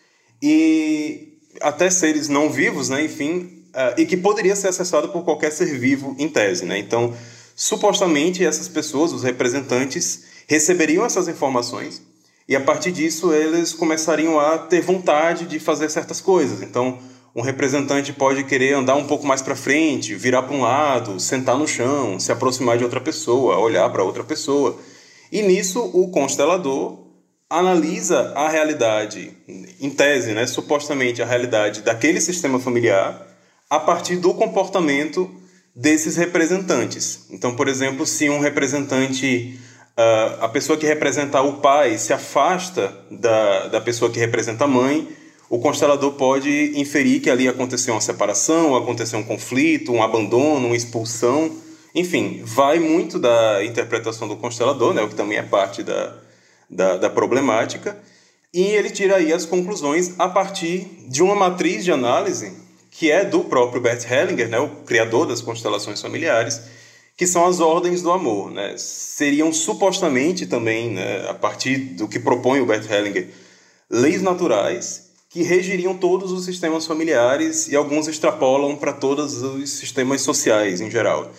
e 0.41 1.37
até 1.61 1.91
seres 1.91 2.27
não 2.27 2.49
vivos, 2.49 2.89
né, 2.89 3.05
enfim, 3.05 3.65
uh, 3.69 3.93
e 3.95 4.07
que 4.07 4.17
poderia 4.17 4.55
ser 4.55 4.69
acessado 4.69 5.09
por 5.09 5.23
qualquer 5.23 5.51
ser 5.51 5.77
vivo 5.77 6.15
em 6.17 6.27
tese. 6.27 6.65
Né? 6.65 6.79
Então, 6.79 7.15
supostamente 7.55 8.43
essas 8.43 8.67
pessoas, 8.67 9.13
os 9.13 9.21
representantes, 9.21 10.23
receberiam 10.47 11.05
essas 11.05 11.27
informações 11.27 12.01
e 12.49 12.55
a 12.55 12.61
partir 12.61 12.91
disso 12.91 13.31
eles 13.31 13.73
começariam 13.73 14.39
a 14.39 14.57
ter 14.57 14.81
vontade 14.81 15.45
de 15.45 15.59
fazer 15.59 15.87
certas 15.91 16.19
coisas. 16.19 16.63
Então, 16.63 16.97
um 17.35 17.41
representante 17.41 18.13
pode 18.13 18.43
querer 18.43 18.73
andar 18.73 18.95
um 18.95 19.07
pouco 19.07 19.25
mais 19.25 19.41
para 19.41 19.55
frente, 19.55 20.13
virar 20.13 20.43
para 20.43 20.55
um 20.55 20.61
lado, 20.61 21.19
sentar 21.19 21.57
no 21.57 21.67
chão, 21.67 22.19
se 22.19 22.31
aproximar 22.31 22.77
de 22.77 22.83
outra 22.83 23.01
pessoa, 23.01 23.57
olhar 23.57 23.89
para 23.89 24.03
outra 24.03 24.23
pessoa. 24.23 24.77
E 25.31 25.41
nisso 25.41 25.81
o 25.93 26.11
constelador 26.11 26.99
analisa 27.49 28.33
a 28.35 28.49
realidade, 28.49 29.31
em 29.79 29.89
tese, 29.89 30.33
né, 30.33 30.45
supostamente 30.45 31.21
a 31.21 31.25
realidade 31.25 31.81
daquele 31.81 32.21
sistema 32.21 32.59
familiar, 32.59 33.27
a 33.69 33.79
partir 33.79 34.17
do 34.17 34.33
comportamento 34.33 35.29
desses 35.75 36.15
representantes. 36.15 37.27
Então, 37.31 37.55
por 37.55 37.67
exemplo, 37.67 38.05
se 38.05 38.29
um 38.29 38.39
representante, 38.39 39.59
uh, 39.97 40.43
a 40.43 40.49
pessoa 40.49 40.77
que 40.77 40.85
representa 40.85 41.41
o 41.41 41.53
pai 41.53 41.97
se 41.97 42.13
afasta 42.13 42.95
da, 43.09 43.67
da 43.67 43.81
pessoa 43.81 44.11
que 44.11 44.19
representa 44.19 44.65
a 44.65 44.67
mãe, 44.67 45.07
o 45.53 45.59
constelador 45.59 46.13
pode 46.13 46.71
inferir 46.73 47.21
que 47.21 47.29
ali 47.29 47.47
aconteceu 47.47 47.93
uma 47.93 48.01
separação, 48.01 48.75
aconteceu 48.75 49.19
um 49.19 49.23
conflito, 49.23 49.91
um 49.91 50.01
abandono, 50.01 50.65
uma 50.65 50.75
expulsão. 50.75 51.55
Enfim, 51.93 52.41
vai 52.43 52.79
muito 52.79 53.19
da 53.19 53.63
interpretação 53.63 54.27
do 54.27 54.35
constelador, 54.35 54.95
né, 54.95 55.03
o 55.03 55.09
que 55.09 55.13
também 55.13 55.37
é 55.37 55.43
parte 55.43 55.83
da, 55.83 56.17
da, 56.67 56.97
da 56.97 57.07
problemática, 57.07 57.95
e 58.51 58.63
ele 58.63 58.89
tira 58.89 59.17
aí 59.17 59.31
as 59.31 59.45
conclusões 59.45 60.15
a 60.17 60.27
partir 60.27 60.87
de 61.07 61.21
uma 61.21 61.35
matriz 61.35 61.83
de 61.83 61.91
análise 61.91 62.51
que 62.89 63.11
é 63.11 63.23
do 63.23 63.41
próprio 63.41 63.79
Bert 63.79 64.03
Hellinger, 64.09 64.49
né, 64.49 64.57
o 64.57 64.69
criador 64.87 65.27
das 65.27 65.39
constelações 65.39 66.01
familiares, 66.01 66.61
que 67.15 67.27
são 67.27 67.45
as 67.45 67.59
ordens 67.59 68.01
do 68.01 68.11
amor. 68.11 68.49
Né? 68.49 68.73
Seriam 68.75 69.53
supostamente 69.53 70.47
também, 70.47 70.89
né, 70.89 71.29
a 71.29 71.35
partir 71.35 71.77
do 71.77 72.07
que 72.07 72.17
propõe 72.17 72.59
o 72.59 72.65
Bert 72.65 72.89
Hellinger, 72.89 73.29
leis 73.87 74.23
naturais 74.23 75.12
que 75.33 75.41
regiriam 75.41 75.95
todos 75.95 76.31
os 76.31 76.45
sistemas 76.45 76.85
familiares 76.85 77.67
e 77.67 77.75
alguns 77.75 78.07
extrapolam 78.07 78.75
para 78.75 78.93
todos 78.93 79.41
os 79.41 79.67
sistemas 79.71 80.21
sociais 80.21 80.79
em 80.79 80.91
geral. 80.91 81.31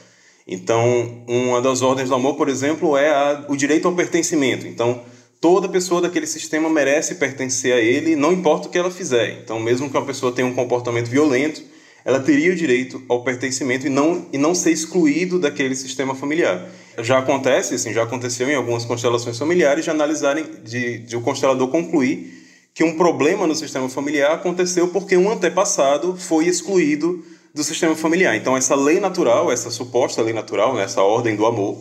Então, 0.48 1.22
uma 1.28 1.62
das 1.62 1.80
ordens 1.80 2.08
do 2.08 2.14
amor, 2.16 2.34
por 2.34 2.48
exemplo, 2.48 2.96
é 2.96 3.08
a, 3.08 3.46
o 3.48 3.56
direito 3.56 3.86
ao 3.86 3.94
pertencimento. 3.94 4.66
Então, 4.66 5.00
toda 5.40 5.68
pessoa 5.68 6.00
daquele 6.00 6.26
sistema 6.26 6.68
merece 6.68 7.14
pertencer 7.14 7.72
a 7.72 7.78
ele, 7.78 8.16
não 8.16 8.32
importa 8.32 8.66
o 8.66 8.70
que 8.70 8.76
ela 8.76 8.90
fizer. 8.90 9.38
Então, 9.44 9.60
mesmo 9.60 9.88
que 9.88 9.96
uma 9.96 10.04
pessoa 10.04 10.32
tenha 10.32 10.48
um 10.48 10.54
comportamento 10.54 11.06
violento, 11.06 11.62
ela 12.04 12.18
teria 12.18 12.50
o 12.50 12.56
direito 12.56 13.00
ao 13.08 13.22
pertencimento 13.22 13.86
e 13.86 13.90
não, 13.90 14.26
e 14.32 14.36
não 14.36 14.56
ser 14.56 14.72
excluído 14.72 15.38
daquele 15.38 15.76
sistema 15.76 16.16
familiar. 16.16 16.68
Já 16.98 17.18
acontece, 17.18 17.76
assim, 17.76 17.92
já 17.92 18.02
aconteceu 18.02 18.50
em 18.50 18.56
algumas 18.56 18.84
constelações 18.84 19.38
familiares 19.38 19.84
de 19.84 19.90
analisarem, 19.90 20.44
de, 20.64 20.98
de 20.98 21.16
o 21.16 21.20
constelador 21.20 21.68
concluir 21.68 22.43
que 22.74 22.82
um 22.82 22.96
problema 22.96 23.46
no 23.46 23.54
sistema 23.54 23.88
familiar 23.88 24.32
aconteceu 24.32 24.88
porque 24.88 25.16
um 25.16 25.30
antepassado 25.30 26.16
foi 26.16 26.46
excluído 26.46 27.24
do 27.54 27.62
sistema 27.62 27.94
familiar. 27.94 28.34
Então, 28.34 28.56
essa 28.56 28.74
lei 28.74 28.98
natural, 28.98 29.52
essa 29.52 29.70
suposta 29.70 30.20
lei 30.20 30.34
natural, 30.34 30.74
né, 30.74 30.82
essa 30.82 31.00
ordem 31.00 31.36
do 31.36 31.46
amor, 31.46 31.78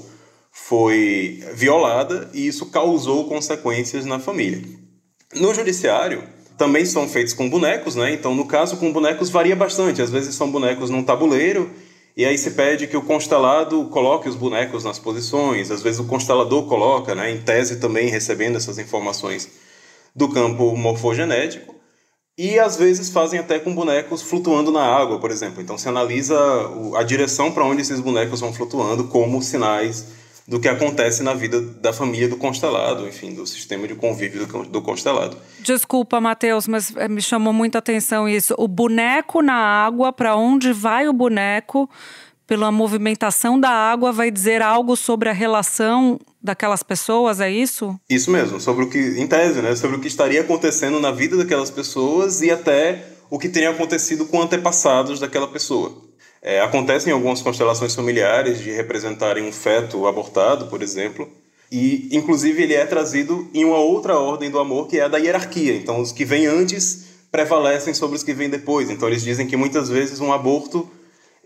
foi 0.51 1.43
violada 1.55 2.29
e 2.31 2.45
isso 2.45 2.67
causou 2.67 3.27
consequências 3.27 4.05
na 4.05 4.19
família. 4.19 4.61
No 5.33 5.51
judiciário, 5.51 6.23
também 6.59 6.85
são 6.85 7.09
feitos 7.09 7.33
com 7.33 7.49
bonecos, 7.49 7.95
né? 7.95 8.13
Então, 8.13 8.35
no 8.35 8.45
caso, 8.45 8.77
com 8.77 8.93
bonecos 8.93 9.31
varia 9.31 9.55
bastante. 9.55 9.99
Às 9.99 10.11
vezes 10.11 10.35
são 10.35 10.51
bonecos 10.51 10.91
num 10.91 11.03
tabuleiro 11.03 11.71
e 12.15 12.23
aí 12.23 12.37
se 12.37 12.51
pede 12.51 12.85
que 12.85 12.95
o 12.95 13.01
constelado 13.01 13.85
coloque 13.85 14.29
os 14.29 14.35
bonecos 14.35 14.83
nas 14.83 14.99
posições. 14.99 15.71
Às 15.71 15.81
vezes 15.81 15.99
o 15.99 16.03
constelador 16.03 16.67
coloca, 16.67 17.15
né? 17.15 17.31
Em 17.31 17.41
tese 17.41 17.79
também 17.79 18.09
recebendo 18.09 18.57
essas 18.57 18.77
informações 18.77 19.49
do 20.15 20.29
campo 20.29 20.75
morfogenético. 20.75 21.73
E 22.37 22.57
às 22.57 22.77
vezes 22.77 23.09
fazem 23.09 23.39
até 23.39 23.59
com 23.59 23.75
bonecos 23.75 24.23
flutuando 24.23 24.71
na 24.71 24.83
água, 24.83 25.19
por 25.19 25.29
exemplo. 25.29 25.61
Então 25.61 25.77
se 25.77 25.87
analisa 25.87 26.35
a 26.95 27.03
direção 27.03 27.51
para 27.51 27.63
onde 27.63 27.81
esses 27.81 27.99
bonecos 27.99 28.39
vão 28.39 28.51
flutuando 28.51 29.03
como 29.05 29.41
sinais 29.41 30.23
do 30.47 30.59
que 30.59 30.67
acontece 30.67 31.23
na 31.23 31.33
vida 31.33 31.61
da 31.61 31.93
família 31.93 32.27
do 32.27 32.35
constelado, 32.35 33.07
enfim, 33.07 33.33
do 33.33 33.47
sistema 33.47 33.87
de 33.87 33.95
convívio 33.95 34.45
do, 34.67 34.81
constelado. 34.81 35.37
Desculpa, 35.59 36.19
Matheus, 36.19 36.67
mas 36.67 36.93
eh, 36.97 37.07
me 37.07 37.21
chamou 37.21 37.53
muita 37.53 37.77
atenção 37.77 38.27
isso. 38.27 38.53
O 38.57 38.67
boneco 38.67 39.41
na 39.41 39.53
água, 39.53 40.11
para 40.11 40.35
onde 40.35 40.73
vai 40.73 41.07
o 41.07 41.13
boneco, 41.13 41.89
pela 42.45 42.71
movimentação 42.71 43.59
da 43.59 43.69
água, 43.69 44.11
vai 44.11 44.29
dizer 44.29 44.61
algo 44.61 44.95
sobre 44.95 45.29
a 45.29 45.33
relação 45.33 46.19
daquelas 46.41 46.83
pessoas, 46.83 47.39
é 47.39 47.49
isso? 47.49 47.97
Isso 48.09 48.29
mesmo, 48.29 48.59
sobre 48.59 48.83
o 48.83 48.89
que, 48.89 48.99
em 48.99 49.25
tese, 49.25 49.61
né, 49.61 49.75
sobre 49.75 49.97
o 49.97 49.99
que 49.99 50.07
estaria 50.07 50.41
acontecendo 50.41 50.99
na 50.99 51.11
vida 51.11 51.37
daquelas 51.37 51.71
pessoas 51.71 52.41
e 52.41 52.51
até 52.51 53.05
o 53.29 53.39
que 53.39 53.49
teria 53.49 53.69
acontecido 53.69 54.25
com 54.25 54.41
antepassados 54.41 55.19
daquela 55.19 55.47
pessoa. 55.47 56.03
É, 56.41 56.59
acontecem 56.59 57.13
algumas 57.13 57.41
constelações 57.41 57.95
familiares 57.95 58.59
de 58.59 58.69
representarem 58.69 59.47
um 59.47 59.51
feto 59.51 60.05
abortado, 60.05 60.67
por 60.67 60.83
exemplo, 60.83 61.29
e 61.71 62.09
inclusive 62.11 62.61
ele 62.61 62.73
é 62.73 62.85
trazido 62.85 63.49
em 63.53 63.63
uma 63.63 63.77
outra 63.77 64.19
ordem 64.19 64.51
do 64.51 64.59
amor 64.59 64.87
que 64.87 64.99
é 64.99 65.03
a 65.03 65.07
da 65.07 65.17
hierarquia. 65.17 65.73
Então, 65.73 66.01
os 66.01 66.11
que 66.11 66.25
vêm 66.25 66.45
antes 66.45 67.05
prevalecem 67.31 67.93
sobre 67.93 68.17
os 68.17 68.23
que 68.23 68.33
vêm 68.33 68.49
depois. 68.49 68.91
Então, 68.91 69.07
eles 69.07 69.23
dizem 69.23 69.47
que 69.47 69.57
muitas 69.57 69.89
vezes 69.89 70.19
um 70.19 70.31
aborto 70.31 70.87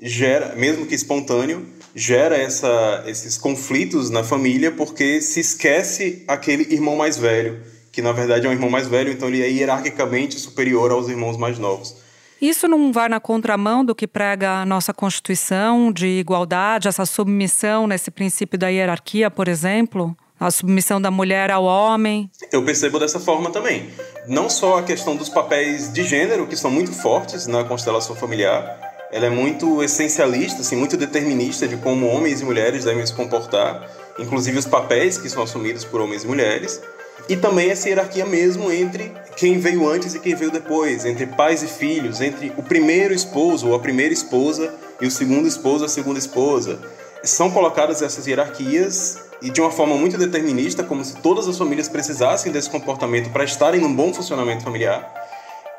gera, 0.02 0.56
mesmo 0.56 0.86
que 0.86 0.96
espontâneo, 0.96 1.66
gera 1.96 2.38
essa, 2.38 3.04
esses 3.08 3.38
conflitos 3.38 4.10
na 4.10 4.24
família 4.24 4.72
porque 4.72 5.22
se 5.22 5.40
esquece 5.40 6.24
aquele 6.28 6.72
irmão 6.74 6.96
mais 6.96 7.18
velho, 7.18 7.60
que 7.92 8.02
na 8.02 8.12
verdade 8.12 8.46
é 8.46 8.50
um 8.50 8.54
irmão 8.54 8.70
mais 8.70 8.88
velho, 8.88 9.12
então 9.12 9.28
ele 9.28 9.42
é 9.42 9.50
hierarquicamente 9.50 10.40
superior 10.40 10.92
aos 10.92 11.10
irmãos 11.10 11.38
mais 11.38 11.58
novos. 11.58 11.96
Isso 12.40 12.68
não 12.68 12.92
vai 12.94 13.10
na 13.10 13.20
contramão 13.20 13.84
do 13.84 13.96
que 13.96 14.06
prega 14.06 14.62
a 14.62 14.66
nossa 14.66 14.94
Constituição 14.94 15.92
de 15.92 16.06
igualdade, 16.06 16.88
essa 16.88 17.04
submissão 17.04 17.88
nesse 17.88 18.12
princípio 18.12 18.60
da 18.60 18.68
hierarquia, 18.68 19.32
por 19.32 19.48
exemplo? 19.48 20.16
A 20.40 20.52
submissão 20.52 21.02
da 21.02 21.10
mulher 21.10 21.50
ao 21.50 21.64
homem? 21.64 22.30
Eu 22.52 22.64
percebo 22.64 23.00
dessa 23.00 23.20
forma 23.20 23.50
também. 23.50 23.90
Não 24.28 24.52
só 24.52 24.78
a 24.78 24.84
questão 24.84 25.16
dos 25.16 25.30
papéis 25.30 25.92
de 25.92 26.04
gênero, 26.04 26.46
que 26.46 26.56
são 26.56 26.70
muito 26.70 26.92
fortes 26.92 27.48
na 27.48 27.64
constelação 27.64 28.16
familiar, 28.16 28.87
ela 29.12 29.28
é 29.28 29.30
muito 29.30 29.82
essencialista, 29.82 30.62
assim, 30.62 30.76
muito 30.76 30.98
determinista 30.98 31.68
de 31.68 31.78
como 31.78 32.08
homens 32.08 32.42
e 32.42 32.46
mulheres 32.46 32.84
devem 32.84 33.06
se 33.06 33.14
comportar, 33.14 33.90
inclusive 34.20 34.58
os 34.58 34.66
papéis 34.66 35.18
que 35.18 35.30
são 35.30 35.44
assumidos 35.44 35.86
por 35.86 36.02
homens 36.02 36.24
e 36.24 36.28
mulheres, 36.28 36.82
e 37.30 37.36
também 37.36 37.70
essa 37.70 37.90
hierarquia 37.90 38.26
mesmo 38.26 38.72
entre 38.72 39.12
quem 39.36 39.60
veio 39.60 39.90
antes 39.90 40.14
e 40.14 40.20
quem 40.20 40.36
veio 40.36 40.52
depois, 40.52 41.06
entre 41.06 41.26
pais 41.26 41.64
e 41.64 41.68
filhos, 41.68 42.22
entre 42.22 42.54
o 42.58 42.64
primeiro 42.64 43.14
esposo 43.14 43.68
ou 43.68 43.76
a 43.76 43.80
primeira 43.80 44.14
esposa 44.14 44.74
e 45.02 45.06
o 45.06 45.12
segundo 45.12 45.48
esposo 45.48 45.86
a 45.86 45.90
segunda 45.90 46.20
esposa. 46.20 46.80
São 47.24 47.52
colocadas 47.52 48.02
essas 48.02 48.28
hierarquias 48.28 49.20
e 49.42 49.50
de 49.50 49.62
uma 49.62 49.72
forma 49.72 49.96
muito 49.96 50.18
determinista, 50.18 50.84
como 50.84 51.04
se 51.04 51.16
todas 51.18 51.48
as 51.48 51.58
famílias 51.58 51.88
precisassem 51.88 52.52
desse 52.52 52.70
comportamento 52.70 53.30
para 53.32 53.44
estarem 53.44 53.82
num 53.82 53.94
bom 53.94 54.14
funcionamento 54.14 54.64
familiar. 54.64 55.27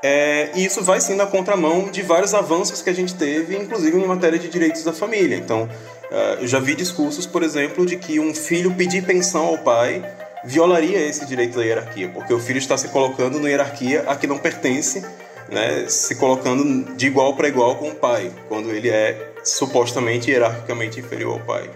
É, 0.03 0.51
e 0.55 0.65
isso 0.65 0.83
vai 0.83 1.01
sim 1.01 1.15
na 1.15 1.27
contramão 1.27 1.91
de 1.91 2.03
vários 2.03 2.33
avanços 2.33 2.83
que 2.83 2.91
a 2.91 2.93
gente 2.93 3.15
teve, 3.15 3.57
inclusive 3.57 3.99
em 3.99 4.07
matéria 4.07 4.39
de 4.39 4.49
direitos 4.49 4.85
da 4.85 4.93
família. 4.93 5.37
Então, 5.37 5.65
uh, 5.65 6.41
eu 6.41 6.47
já 6.47 6.61
vi 6.61 6.75
discursos, 6.75 7.27
por 7.27 7.43
exemplo, 7.43 7.85
de 7.85 7.97
que 7.97 8.21
um 8.21 8.33
filho 8.35 8.73
pedir 8.75 9.05
pensão 9.05 9.47
ao 9.47 9.59
pai 9.59 10.05
violaria 10.45 11.05
esse 11.05 11.27
direito 11.27 11.59
da 11.59 11.65
hierarquia, 11.65 12.09
porque 12.09 12.33
o 12.33 12.39
filho 12.39 12.59
está 12.59 12.79
se 12.79 12.89
colocando 12.89 13.41
na 13.41 13.49
hierarquia 13.49 14.05
a 14.07 14.15
que 14.15 14.27
não 14.27 14.39
pertence, 14.39 15.05
né, 15.51 15.87
se 15.89 16.15
colocando 16.15 16.95
de 16.95 17.07
igual 17.07 17.35
para 17.35 17.49
igual 17.49 17.75
com 17.77 17.89
o 17.89 17.95
pai, 17.95 18.31
quando 18.49 18.71
ele 18.71 18.89
é 18.89 19.33
supostamente 19.43 20.31
hierarquicamente 20.31 21.01
inferior 21.01 21.41
ao 21.41 21.41
pai. 21.41 21.69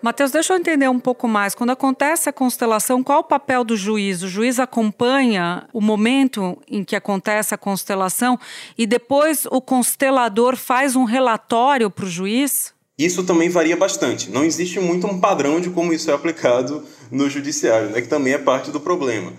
Mateus, 0.00 0.30
deixa 0.30 0.52
eu 0.52 0.58
entender 0.58 0.88
um 0.88 1.00
pouco 1.00 1.26
mais. 1.26 1.56
Quando 1.56 1.70
acontece 1.70 2.28
a 2.28 2.32
constelação, 2.32 3.02
qual 3.02 3.18
o 3.18 3.24
papel 3.24 3.64
do 3.64 3.76
juiz? 3.76 4.22
O 4.22 4.28
juiz 4.28 4.60
acompanha 4.60 5.66
o 5.72 5.80
momento 5.80 6.56
em 6.68 6.84
que 6.84 6.94
acontece 6.94 7.52
a 7.52 7.58
constelação 7.58 8.38
e 8.76 8.86
depois 8.86 9.44
o 9.50 9.60
constelador 9.60 10.56
faz 10.56 10.94
um 10.94 11.02
relatório 11.02 11.90
para 11.90 12.04
o 12.04 12.08
juiz? 12.08 12.72
Isso 12.96 13.24
também 13.24 13.48
varia 13.48 13.76
bastante. 13.76 14.30
Não 14.30 14.44
existe 14.44 14.78
muito 14.78 15.04
um 15.08 15.20
padrão 15.20 15.60
de 15.60 15.68
como 15.70 15.92
isso 15.92 16.12
é 16.12 16.14
aplicado 16.14 16.84
no 17.10 17.28
judiciário, 17.28 17.90
né, 17.90 18.00
que 18.00 18.08
também 18.08 18.34
é 18.34 18.38
parte 18.38 18.70
do 18.70 18.78
problema. 18.78 19.32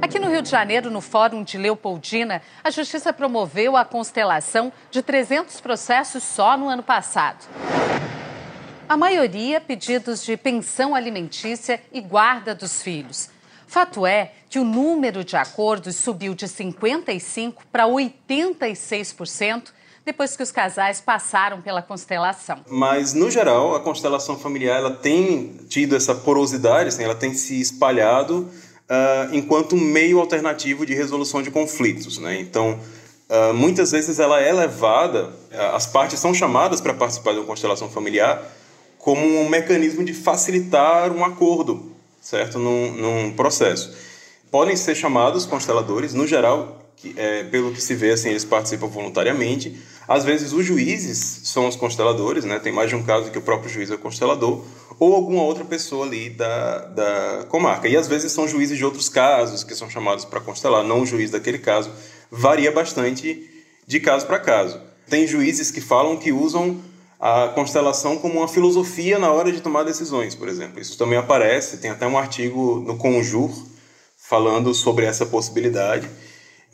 Aqui 0.00 0.18
no 0.18 0.28
Rio 0.28 0.42
de 0.42 0.50
Janeiro, 0.50 0.90
no 0.90 1.00
Fórum 1.00 1.44
de 1.44 1.56
Leopoldina, 1.56 2.42
a 2.64 2.70
Justiça 2.70 3.12
promoveu 3.12 3.76
a 3.76 3.84
constelação 3.84 4.72
de 4.90 5.00
300 5.00 5.60
processos 5.60 6.24
só 6.24 6.56
no 6.56 6.68
ano 6.68 6.82
passado. 6.82 7.46
A 8.92 8.96
maioria 8.98 9.58
pedidos 9.58 10.22
de 10.22 10.36
pensão 10.36 10.94
alimentícia 10.94 11.80
e 11.90 11.98
guarda 11.98 12.54
dos 12.54 12.82
filhos. 12.82 13.30
Fato 13.66 14.06
é 14.06 14.32
que 14.50 14.58
o 14.58 14.64
número 14.66 15.24
de 15.24 15.34
acordos 15.34 15.96
subiu 15.96 16.34
de 16.34 16.44
55% 16.44 17.54
para 17.72 17.86
86% 17.86 19.68
depois 20.04 20.36
que 20.36 20.42
os 20.42 20.52
casais 20.52 21.00
passaram 21.00 21.62
pela 21.62 21.80
constelação. 21.80 22.58
Mas, 22.68 23.14
no 23.14 23.30
geral, 23.30 23.74
a 23.74 23.80
constelação 23.80 24.38
familiar 24.38 24.76
ela 24.76 24.90
tem 24.90 25.54
tido 25.70 25.96
essa 25.96 26.14
porosidade, 26.14 26.90
assim, 26.90 27.02
ela 27.02 27.14
tem 27.14 27.32
se 27.32 27.58
espalhado 27.58 28.40
uh, 28.40 29.34
enquanto 29.34 29.74
meio 29.74 30.20
alternativo 30.20 30.84
de 30.84 30.92
resolução 30.92 31.40
de 31.40 31.50
conflitos. 31.50 32.18
Né? 32.18 32.38
Então, 32.40 32.78
uh, 33.30 33.54
muitas 33.54 33.90
vezes 33.90 34.18
ela 34.18 34.38
é 34.38 34.52
levada, 34.52 35.28
uh, 35.50 35.74
as 35.76 35.86
partes 35.86 36.20
são 36.20 36.34
chamadas 36.34 36.78
para 36.78 36.92
participar 36.92 37.32
de 37.32 37.38
uma 37.38 37.46
constelação 37.46 37.88
familiar 37.88 38.60
como 39.02 39.40
um 39.40 39.48
mecanismo 39.48 40.04
de 40.04 40.14
facilitar 40.14 41.10
um 41.10 41.24
acordo, 41.24 41.90
certo, 42.20 42.56
num, 42.56 42.92
num 42.92 43.32
processo. 43.32 43.92
Podem 44.48 44.76
ser 44.76 44.94
chamados 44.94 45.44
consteladores, 45.44 46.14
no 46.14 46.24
geral, 46.24 46.80
que, 46.94 47.12
é, 47.16 47.42
pelo 47.42 47.72
que 47.72 47.80
se 47.80 47.96
vê, 47.96 48.12
assim, 48.12 48.28
eles 48.28 48.44
participam 48.44 48.86
voluntariamente. 48.86 49.76
Às 50.06 50.24
vezes 50.24 50.52
os 50.52 50.64
juízes 50.64 51.40
são 51.42 51.66
os 51.66 51.74
consteladores, 51.74 52.44
né? 52.44 52.60
Tem 52.60 52.72
mais 52.72 52.90
de 52.90 52.94
um 52.94 53.02
caso 53.02 53.32
que 53.32 53.38
o 53.38 53.42
próprio 53.42 53.68
juiz 53.68 53.90
é 53.90 53.96
constelador, 53.96 54.64
ou 55.00 55.16
alguma 55.16 55.42
outra 55.42 55.64
pessoa 55.64 56.06
ali 56.06 56.30
da, 56.30 56.78
da 56.86 57.44
comarca. 57.48 57.88
E 57.88 57.96
às 57.96 58.06
vezes 58.06 58.30
são 58.30 58.46
juízes 58.46 58.78
de 58.78 58.84
outros 58.84 59.08
casos 59.08 59.64
que 59.64 59.74
são 59.74 59.90
chamados 59.90 60.24
para 60.24 60.38
constelar, 60.40 60.84
não 60.84 61.00
o 61.02 61.06
juiz 61.06 61.28
daquele 61.28 61.58
caso. 61.58 61.90
Varia 62.30 62.70
bastante 62.70 63.50
de 63.84 63.98
caso 63.98 64.28
para 64.28 64.38
caso. 64.38 64.80
Tem 65.10 65.26
juízes 65.26 65.72
que 65.72 65.80
falam 65.80 66.16
que 66.16 66.30
usam 66.30 66.80
a 67.22 67.46
constelação 67.54 68.18
como 68.18 68.40
uma 68.40 68.48
filosofia 68.48 69.16
na 69.16 69.30
hora 69.30 69.52
de 69.52 69.60
tomar 69.60 69.84
decisões, 69.84 70.34
por 70.34 70.48
exemplo. 70.48 70.80
Isso 70.80 70.98
também 70.98 71.16
aparece, 71.16 71.76
tem 71.76 71.88
até 71.88 72.04
um 72.04 72.18
artigo 72.18 72.82
no 72.84 72.96
Conjur 72.96 73.48
falando 74.16 74.74
sobre 74.74 75.06
essa 75.06 75.24
possibilidade. 75.24 76.10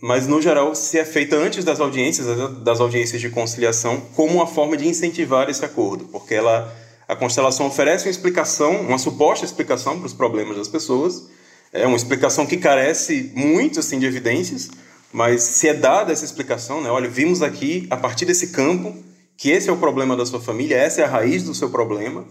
Mas, 0.00 0.26
no 0.26 0.40
geral, 0.40 0.74
se 0.74 0.98
é 0.98 1.04
feita 1.04 1.36
antes 1.36 1.66
das 1.66 1.80
audiências, 1.80 2.26
das 2.62 2.80
audiências 2.80 3.20
de 3.20 3.28
conciliação, 3.28 4.00
como 4.16 4.36
uma 4.36 4.46
forma 4.46 4.74
de 4.74 4.88
incentivar 4.88 5.50
esse 5.50 5.62
acordo, 5.62 6.06
porque 6.06 6.34
ela, 6.34 6.74
a 7.06 7.14
constelação 7.14 7.66
oferece 7.66 8.06
uma 8.06 8.10
explicação, 8.10 8.80
uma 8.80 8.96
suposta 8.96 9.44
explicação 9.44 9.98
para 9.98 10.06
os 10.06 10.14
problemas 10.14 10.56
das 10.56 10.68
pessoas, 10.68 11.28
é 11.74 11.86
uma 11.86 11.96
explicação 11.96 12.46
que 12.46 12.56
carece 12.56 13.32
muito 13.34 13.80
assim, 13.80 13.98
de 13.98 14.06
evidências, 14.06 14.70
mas 15.12 15.42
se 15.42 15.68
é 15.68 15.74
dada 15.74 16.10
essa 16.10 16.24
explicação, 16.24 16.80
né, 16.80 16.90
olha, 16.90 17.08
vimos 17.08 17.42
aqui, 17.42 17.86
a 17.90 17.98
partir 17.98 18.24
desse 18.24 18.46
campo, 18.46 18.96
que 19.38 19.50
esse 19.50 19.70
é 19.70 19.72
o 19.72 19.76
problema 19.76 20.16
da 20.16 20.26
sua 20.26 20.40
família, 20.40 20.76
essa 20.76 21.00
é 21.00 21.04
a 21.04 21.08
raiz 21.08 21.44
do 21.44 21.54
seu 21.54 21.70
problema, 21.70 22.26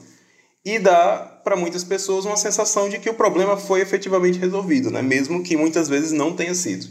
e 0.63 0.77
dá 0.77 1.39
para 1.41 1.55
muitas 1.55 1.81
pessoas 1.81 2.25
uma 2.25 2.35
sensação 2.35 2.89
de 2.89 2.99
que 2.99 3.09
o 3.09 3.13
problema 3.13 3.55
foi 3.55 3.79
efetivamente 3.79 4.37
resolvido, 4.37 4.91
né? 4.91 5.01
mesmo 5.01 5.41
que 5.41 5.55
muitas 5.55 5.87
vezes 5.87 6.11
não 6.11 6.33
tenha 6.33 6.53
sido. 6.53 6.85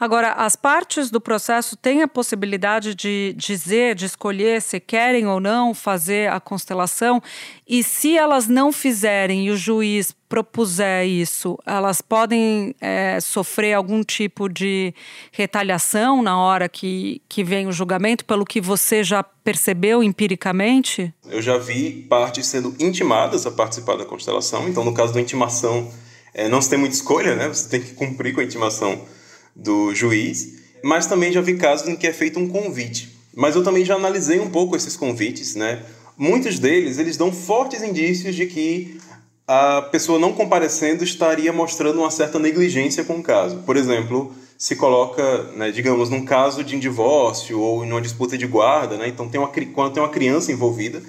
Agora, 0.00 0.30
as 0.32 0.54
partes 0.54 1.10
do 1.10 1.20
processo 1.20 1.76
têm 1.76 2.02
a 2.02 2.08
possibilidade 2.08 2.94
de 2.94 3.34
dizer, 3.36 3.96
de 3.96 4.06
escolher 4.06 4.62
se 4.62 4.78
querem 4.78 5.26
ou 5.26 5.40
não 5.40 5.74
fazer 5.74 6.30
a 6.30 6.38
constelação, 6.38 7.20
e 7.66 7.82
se 7.82 8.16
elas 8.16 8.46
não 8.46 8.70
fizerem 8.70 9.46
e 9.46 9.50
o 9.50 9.56
juiz 9.56 10.14
propuser 10.28 11.04
isso, 11.04 11.58
elas 11.66 12.00
podem 12.00 12.76
é, 12.80 13.18
sofrer 13.20 13.74
algum 13.74 14.04
tipo 14.04 14.48
de 14.48 14.94
retaliação 15.32 16.22
na 16.22 16.38
hora 16.38 16.68
que, 16.68 17.20
que 17.28 17.42
vem 17.42 17.66
o 17.66 17.72
julgamento, 17.72 18.24
pelo 18.24 18.44
que 18.44 18.60
você 18.60 19.02
já 19.02 19.24
percebeu 19.24 20.00
empiricamente? 20.00 21.12
Eu 21.28 21.42
já 21.42 21.58
vi 21.58 22.06
partes 22.08 22.46
sendo 22.46 22.72
intimadas 22.78 23.46
a 23.46 23.50
participar 23.50 23.96
da 23.96 24.04
constelação, 24.04 24.68
então, 24.68 24.84
no 24.84 24.94
caso 24.94 25.12
da 25.12 25.20
intimação, 25.20 25.90
é, 26.32 26.48
não 26.48 26.62
se 26.62 26.70
tem 26.70 26.78
muita 26.78 26.94
escolha, 26.94 27.34
né? 27.34 27.48
Você 27.48 27.68
tem 27.68 27.80
que 27.80 27.94
cumprir 27.94 28.32
com 28.32 28.40
a 28.40 28.44
intimação 28.44 29.17
do 29.58 29.92
juiz, 29.94 30.54
mas 30.82 31.06
também 31.06 31.32
já 31.32 31.40
vi 31.40 31.56
casos 31.56 31.88
em 31.88 31.96
que 31.96 32.06
é 32.06 32.12
feito 32.12 32.38
um 32.38 32.48
convite. 32.48 33.18
Mas 33.34 33.56
eu 33.56 33.62
também 33.64 33.84
já 33.84 33.96
analisei 33.96 34.38
um 34.38 34.48
pouco 34.48 34.76
esses 34.76 34.96
convites, 34.96 35.56
né? 35.56 35.84
Muitos 36.16 36.58
deles, 36.58 36.98
eles 36.98 37.16
dão 37.16 37.32
fortes 37.32 37.82
indícios 37.82 38.34
de 38.34 38.46
que 38.46 38.98
a 39.46 39.82
pessoa 39.82 40.18
não 40.18 40.32
comparecendo 40.32 41.02
estaria 41.02 41.52
mostrando 41.52 42.00
uma 42.00 42.10
certa 42.10 42.38
negligência 42.38 43.04
com 43.04 43.18
o 43.18 43.22
caso. 43.22 43.58
Por 43.58 43.76
exemplo, 43.76 44.32
se 44.58 44.76
coloca, 44.76 45.44
né, 45.54 45.70
digamos, 45.70 46.10
num 46.10 46.24
caso 46.24 46.64
de 46.64 46.74
um 46.74 46.78
divórcio 46.78 47.60
ou 47.60 47.86
numa 47.86 48.00
disputa 48.00 48.36
de 48.36 48.46
guarda, 48.46 48.96
né? 48.96 49.08
Então, 49.08 49.28
tem 49.28 49.40
uma, 49.40 49.50
quando 49.72 49.94
tem 49.94 50.02
uma 50.02 50.08
criança 50.08 50.50
envolvida, 50.50 51.00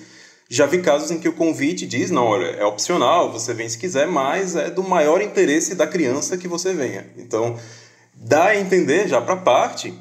já 0.48 0.66
vi 0.66 0.82
casos 0.82 1.12
em 1.12 1.20
que 1.20 1.28
o 1.28 1.34
convite 1.34 1.86
diz, 1.86 2.12
não, 2.12 2.26
olha, 2.26 2.46
é 2.46 2.66
opcional, 2.66 3.32
você 3.32 3.54
vem 3.54 3.68
se 3.68 3.78
quiser, 3.78 4.08
mas 4.08 4.56
é 4.56 4.70
do 4.70 4.84
maior 4.84 5.22
interesse 5.22 5.76
da 5.76 5.86
criança 5.86 6.38
que 6.38 6.48
você 6.48 6.74
venha. 6.74 7.08
Então, 7.18 7.58
dá 8.19 8.47
a 8.47 8.60
entender 8.60 9.08
já 9.08 9.21
para 9.21 9.38
parte 9.38 9.93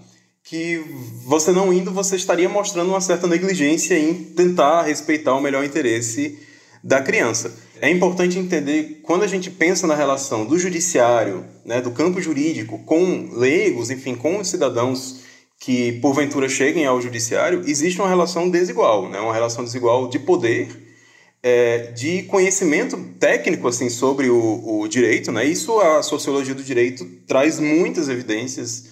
que 0.43 0.83
você 1.25 1.53
não 1.53 1.73
indo, 1.73 1.93
você 1.93 2.17
estaria 2.17 2.49
mostrando 2.49 2.89
uma 2.89 3.01
certa 3.01 3.27
negligência 3.27 3.99
em 3.99 4.15
tentar 4.15 4.83
respeitar 4.83 5.35
o 5.35 5.41
melhor 5.41 5.65
interesse 5.65 6.39
da 6.83 7.03
criança. 7.03 7.55
É 7.81 7.91
importante 7.91 8.39
entender 8.39 9.01
quando 9.03 9.23
a 9.23 9.27
gente 9.27 9.51
pensa 9.51 9.87
na 9.87 9.95
relação 9.95 10.45
do 10.45 10.59
judiciário, 10.59 11.45
né, 11.65 11.81
do 11.81 11.91
campo 11.91 12.21
jurídico 12.21 12.79
com 12.79 13.29
leigos, 13.33 13.91
enfim, 13.91 14.15
com 14.15 14.39
os 14.39 14.49
cidadãos 14.49 15.21
que 15.61 15.93
porventura 16.01 16.49
cheguem 16.49 16.87
ao 16.87 17.01
judiciário, 17.01 17.63
existe 17.67 18.01
uma 18.01 18.09
relação 18.09 18.49
desigual, 18.49 19.09
né, 19.09 19.21
uma 19.21 19.35
relação 19.35 19.63
desigual 19.63 20.09
de 20.09 20.19
poder 20.19 20.88
é, 21.43 21.93
de 21.93 22.25
conhecimento 22.25 22.97
técnico 23.19 23.69
assim 23.69 23.89
sobre 23.89 24.29
o, 24.29 24.81
o, 24.81 24.89
direito, 24.89 25.31
né? 25.31 25.45
Isso 25.45 25.79
a 25.81 26.03
sociologia 26.03 26.55
do 26.55 26.63
direito 26.63 27.05
traz 27.27 27.61
muitas 27.61 28.09
evidências 28.09 28.89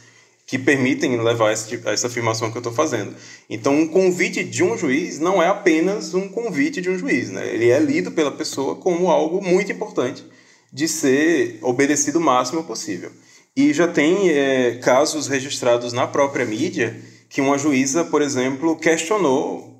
que 0.46 0.58
permitem 0.58 1.20
levar 1.20 1.50
essa 1.50 2.06
afirmação 2.06 2.52
que 2.52 2.56
eu 2.56 2.60
estou 2.60 2.72
fazendo. 2.72 3.12
Então, 3.50 3.74
um 3.74 3.88
convite 3.88 4.44
de 4.44 4.62
um 4.62 4.78
juiz 4.78 5.18
não 5.18 5.42
é 5.42 5.48
apenas 5.48 6.14
um 6.14 6.28
convite 6.28 6.80
de 6.80 6.88
um 6.88 6.96
juiz, 6.96 7.30
né? 7.30 7.52
ele 7.52 7.68
é 7.68 7.80
lido 7.80 8.12
pela 8.12 8.30
pessoa 8.30 8.76
como 8.76 9.10
algo 9.10 9.42
muito 9.42 9.72
importante 9.72 10.24
de 10.72 10.86
ser 10.86 11.58
obedecido 11.62 12.20
o 12.20 12.22
máximo 12.22 12.62
possível. 12.62 13.10
E 13.56 13.72
já 13.72 13.88
tem 13.88 14.28
é, 14.28 14.76
casos 14.76 15.26
registrados 15.26 15.92
na 15.92 16.06
própria 16.06 16.44
mídia 16.44 16.96
que 17.28 17.40
uma 17.40 17.58
juíza, 17.58 18.04
por 18.04 18.22
exemplo, 18.22 18.76
questionou 18.76 19.75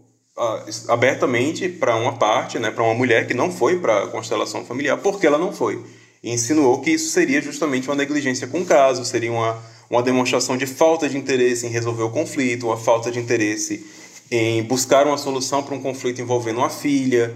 abertamente 0.89 1.69
para 1.69 1.97
uma 1.97 2.13
parte, 2.13 2.59
né, 2.59 2.71
para 2.71 2.83
uma 2.83 2.95
mulher 2.95 3.27
que 3.27 3.33
não 3.33 3.51
foi 3.51 3.79
para 3.79 4.05
a 4.05 4.07
constelação 4.09 4.65
familiar, 4.65 4.99
porque 4.99 5.27
ela 5.27 5.39
não 5.39 5.53
foi. 5.53 5.83
E 6.23 6.31
insinuou 6.31 6.81
que 6.81 6.91
isso 6.91 7.11
seria 7.11 7.41
justamente 7.41 7.89
uma 7.89 7.95
negligência 7.95 8.47
com 8.47 8.61
o 8.61 8.65
caso, 8.65 9.05
seria 9.05 9.33
uma, 9.33 9.63
uma 9.89 10.03
demonstração 10.03 10.57
de 10.57 10.67
falta 10.67 11.09
de 11.09 11.17
interesse 11.17 11.67
em 11.67 11.71
resolver 11.71 12.03
o 12.03 12.11
conflito, 12.11 12.67
uma 12.67 12.77
falta 12.77 13.11
de 13.11 13.19
interesse 13.19 13.87
em 14.31 14.63
buscar 14.63 15.07
uma 15.07 15.17
solução 15.17 15.63
para 15.63 15.75
um 15.75 15.81
conflito 15.81 16.21
envolvendo 16.21 16.59
uma 16.59 16.71
filha. 16.71 17.35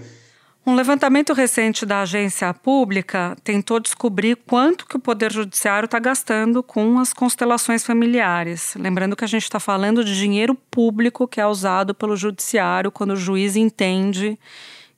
Um 0.63 0.75
levantamento 0.75 1.33
recente 1.33 1.87
da 1.87 2.01
agência 2.01 2.53
pública 2.53 3.35
tentou 3.43 3.79
descobrir 3.79 4.35
quanto 4.35 4.85
que 4.85 4.95
o 4.95 4.99
Poder 4.99 5.33
Judiciário 5.33 5.85
está 5.85 5.97
gastando 5.97 6.61
com 6.61 6.99
as 6.99 7.11
constelações 7.11 7.83
familiares. 7.83 8.75
Lembrando 8.75 9.15
que 9.15 9.25
a 9.25 9.27
gente 9.27 9.41
está 9.41 9.59
falando 9.59 10.03
de 10.05 10.15
dinheiro 10.15 10.53
público 10.53 11.27
que 11.27 11.41
é 11.41 11.47
usado 11.47 11.95
pelo 11.95 12.15
Judiciário 12.15 12.91
quando 12.91 13.13
o 13.13 13.15
juiz 13.15 13.55
entende 13.55 14.37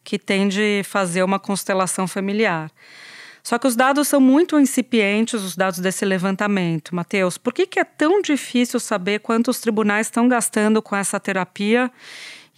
que 0.03 0.19
tem 0.19 0.49
de 0.49 0.81
fazer 0.83 1.23
uma 1.23 1.39
constelação 1.39 2.09
familiar. 2.09 2.69
Só 3.41 3.57
que 3.57 3.67
os 3.67 3.75
dados 3.75 4.09
são 4.09 4.19
muito 4.19 4.59
incipientes, 4.59 5.41
os 5.41 5.55
dados 5.55 5.79
desse 5.79 6.03
levantamento. 6.03 6.93
Mateus, 6.93 7.37
por 7.37 7.53
que, 7.53 7.65
que 7.65 7.79
é 7.79 7.85
tão 7.85 8.21
difícil 8.21 8.81
saber 8.81 9.19
quanto 9.19 9.49
os 9.49 9.61
tribunais 9.61 10.07
estão 10.07 10.27
gastando 10.27 10.81
com 10.81 10.93
essa 10.93 11.21
terapia 11.21 11.89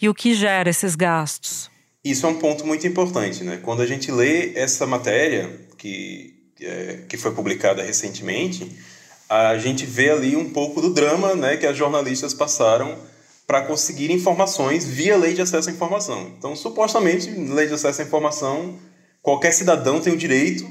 e 0.01 0.09
o 0.09 0.13
que 0.13 0.33
gera 0.33 0.71
esses 0.71 0.95
gastos? 0.95 1.74
Isso 2.05 2.27
é 2.27 2.29
um 2.29 2.35
ponto 2.35 2.67
muito 2.67 2.85
importante, 2.85 3.43
né? 3.43 3.59
Quando 3.63 3.81
a 3.81 3.87
gente 3.87 4.11
lê 4.11 4.53
essa 4.53 4.85
matéria 4.85 5.59
que, 5.75 6.35
é, 6.61 6.99
que 7.09 7.17
foi 7.17 7.31
publicada 7.31 7.81
recentemente, 7.81 8.71
a 9.27 9.57
gente 9.57 9.87
vê 9.87 10.11
ali 10.11 10.35
um 10.35 10.51
pouco 10.51 10.79
do 10.81 10.93
drama 10.93 11.33
né, 11.33 11.57
que 11.57 11.65
as 11.65 11.75
jornalistas 11.75 12.31
passaram 12.31 12.95
para 13.47 13.63
conseguir 13.63 14.11
informações 14.11 14.85
via 14.85 15.17
lei 15.17 15.33
de 15.33 15.41
acesso 15.41 15.67
à 15.67 15.71
informação. 15.71 16.31
Então, 16.37 16.55
supostamente, 16.55 17.27
lei 17.31 17.65
de 17.65 17.73
acesso 17.73 18.03
à 18.03 18.05
informação, 18.05 18.75
qualquer 19.23 19.51
cidadão 19.51 19.99
tem 19.99 20.13
o 20.13 20.17
direito 20.17 20.63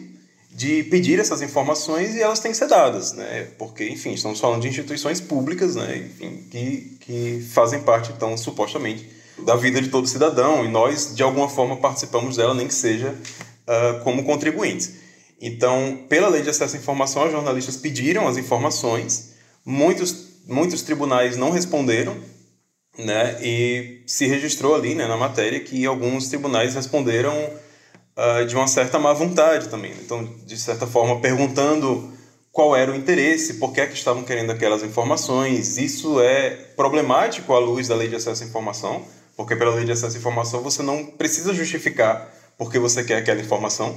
de 0.53 0.85
pedir 0.85 1.19
essas 1.19 1.43
informações 1.43 2.15
e 2.15 2.23
elas 2.23 2.39
têm 2.39 2.53
que 2.53 2.57
ser 2.57 2.69
dadas, 2.69 3.13
né? 3.13 3.49
Porque, 3.59 3.89
enfim, 3.89 4.13
estamos 4.13 4.39
falando 4.39 4.63
de 4.63 4.69
instituições 4.69 5.21
públicas, 5.21 5.75
né? 5.75 5.97
Enfim, 5.97 6.45
que, 6.49 6.97
que 7.01 7.45
fazem 7.53 7.81
parte, 7.81 8.13
então, 8.13 8.37
supostamente, 8.37 9.05
da 9.39 9.57
vida 9.57 9.81
de 9.81 9.89
todo 9.89 10.07
cidadão 10.07 10.65
e 10.65 10.69
nós, 10.69 11.15
de 11.15 11.23
alguma 11.23 11.49
forma, 11.49 11.77
participamos 11.77 12.37
dela, 12.37 12.55
nem 12.55 12.69
que 12.69 12.75
seja 12.75 13.11
uh, 13.11 14.03
como 14.05 14.25
contribuintes. 14.25 14.95
Então, 15.41 16.05
pela 16.09 16.29
lei 16.29 16.43
de 16.43 16.51
acesso 16.51 16.77
à 16.77 16.79
informação, 16.79 17.27
os 17.27 17.33
jornalistas 17.33 17.77
pediram 17.77 18.29
as 18.29 18.37
informações, 18.37 19.35
muitos, 19.65 20.43
muitos 20.47 20.83
tribunais 20.83 21.37
não 21.37 21.51
responderam, 21.51 22.17
né, 22.97 23.37
e 23.43 24.03
se 24.07 24.27
registrou 24.27 24.75
ali 24.75 24.95
né, 24.95 25.07
na 25.09 25.17
matéria 25.17 25.59
que 25.59 25.85
alguns 25.85 26.29
tribunais 26.29 26.75
responderam 26.75 27.35
uh, 28.17 28.47
de 28.47 28.55
uma 28.55 28.69
certa 28.69 28.99
má 28.99 29.13
vontade 29.13 29.69
também. 29.69 29.93
Então, 30.01 30.25
de 30.47 30.57
certa 30.57 30.87
forma, 30.87 31.21
perguntando 31.21 32.13
qual 32.55 32.77
era 32.77 32.93
o 32.93 32.95
interesse, 32.95 33.55
por 33.55 33.73
que, 33.73 33.81
é 33.81 33.87
que 33.87 33.95
estavam 33.95 34.23
querendo 34.23 34.53
aquelas 34.53 34.85
informações. 34.85 35.77
Isso 35.77 36.21
é 36.21 36.51
problemático 36.77 37.53
à 37.53 37.59
luz 37.59 37.89
da 37.89 37.97
lei 37.97 38.07
de 38.07 38.15
acesso 38.15 38.45
à 38.45 38.47
informação, 38.47 39.05
porque 39.37 39.57
pela 39.57 39.75
lei 39.75 39.85
de 39.85 39.93
acesso 39.93 40.17
à 40.17 40.19
informação 40.19 40.63
você 40.63 40.83
não 40.83 41.05
precisa 41.05 41.53
justificar 41.53 42.33
porque 42.57 42.79
você 42.79 43.03
quer 43.03 43.17
aquela 43.17 43.41
informação. 43.41 43.97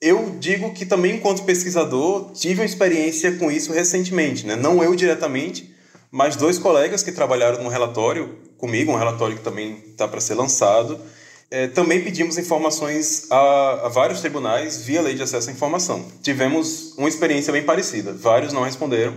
Eu 0.00 0.36
digo 0.38 0.72
que 0.72 0.86
também, 0.86 1.16
enquanto 1.16 1.42
pesquisador, 1.42 2.30
tive 2.32 2.60
uma 2.60 2.66
experiência 2.66 3.32
com 3.32 3.50
isso 3.50 3.72
recentemente, 3.72 4.46
né? 4.46 4.54
não 4.54 4.82
eu 4.82 4.94
diretamente, 4.94 5.74
mas 6.10 6.36
dois 6.36 6.58
colegas 6.58 7.02
que 7.02 7.10
trabalharam 7.10 7.62
num 7.62 7.68
relatório 7.68 8.38
comigo, 8.56 8.92
um 8.92 8.96
relatório 8.96 9.36
que 9.36 9.42
também 9.42 9.82
está 9.90 10.06
para 10.06 10.20
ser 10.20 10.34
lançado. 10.34 10.98
É, 11.50 11.66
também 11.66 12.04
pedimos 12.04 12.38
informações 12.38 13.26
a, 13.30 13.86
a, 13.86 13.88
vários 13.88 14.20
tribunais 14.20 14.82
via 14.82 15.00
lei 15.00 15.14
de 15.14 15.22
acesso 15.22 15.48
à 15.48 15.52
informação. 15.52 16.04
Tivemos 16.22 16.94
uma 16.96 17.08
experiência 17.08 17.52
bem 17.52 17.64
parecida. 17.64 18.12
Vários 18.12 18.52
não 18.52 18.62
responderam, 18.62 19.16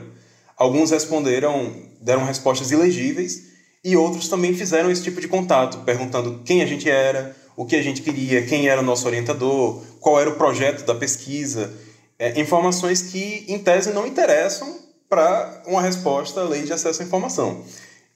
alguns 0.58 0.91
responderam, 0.91 1.76
deram 2.02 2.26
respostas 2.26 2.71
ilegíveis 2.71 3.51
e 3.84 3.96
outros 3.96 4.28
também 4.28 4.54
fizeram 4.54 4.91
esse 4.91 5.04
tipo 5.04 5.20
de 5.20 5.28
contato, 5.28 5.80
perguntando 5.80 6.41
quem 6.46 6.62
a 6.62 6.65
gente 6.65 6.89
era, 6.89 7.36
o 7.56 7.65
que 7.65 7.76
a 7.76 7.82
gente 7.82 8.02
queria, 8.02 8.44
quem 8.44 8.67
era 8.67 8.82
o 8.82 8.84
nosso 8.84 9.08
orientador, 9.08 9.82
qual 10.00 10.20
era 10.20 10.30
o 10.30 10.36
projeto 10.36 10.86
da 10.86 10.94
pesquisa. 10.94 11.74
É, 12.17 12.39
informações 12.39 13.02
que, 13.02 13.46
em 13.48 13.58
tese, 13.58 13.91
não 13.91 14.06
interessam 14.06 14.80
para 15.10 15.63
uma 15.65 15.82
resposta 15.82 16.41
à 16.41 16.44
lei 16.44 16.63
de 16.63 16.72
acesso 16.72 17.02
à 17.02 17.06
informação. 17.06 17.65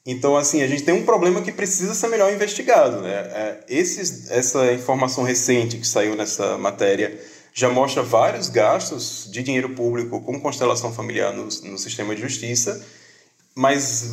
Então, 0.05 0.37
assim, 0.37 0.61
a 0.61 0.67
gente 0.67 0.83
tem 0.83 0.93
um 0.93 1.03
problema 1.03 1.41
que 1.41 1.51
precisa 1.51 1.95
ser 1.95 2.07
melhor 2.09 2.31
investigado. 2.31 3.01
Né? 3.01 3.11
É, 3.11 3.63
esses, 3.67 4.29
essa 4.29 4.71
informação 4.71 5.23
recente 5.23 5.77
que 5.77 5.87
saiu 5.87 6.15
nessa 6.15 6.57
matéria 6.59 7.19
já 7.51 7.69
mostra 7.69 8.03
vários 8.03 8.49
gastos 8.49 9.27
de 9.31 9.41
dinheiro 9.41 9.69
público 9.69 10.21
com 10.21 10.39
constelação 10.39 10.93
familiar 10.93 11.33
no, 11.33 11.45
no 11.45 11.77
sistema 11.77 12.13
de 12.13 12.21
justiça 12.21 12.85
mas 13.55 14.11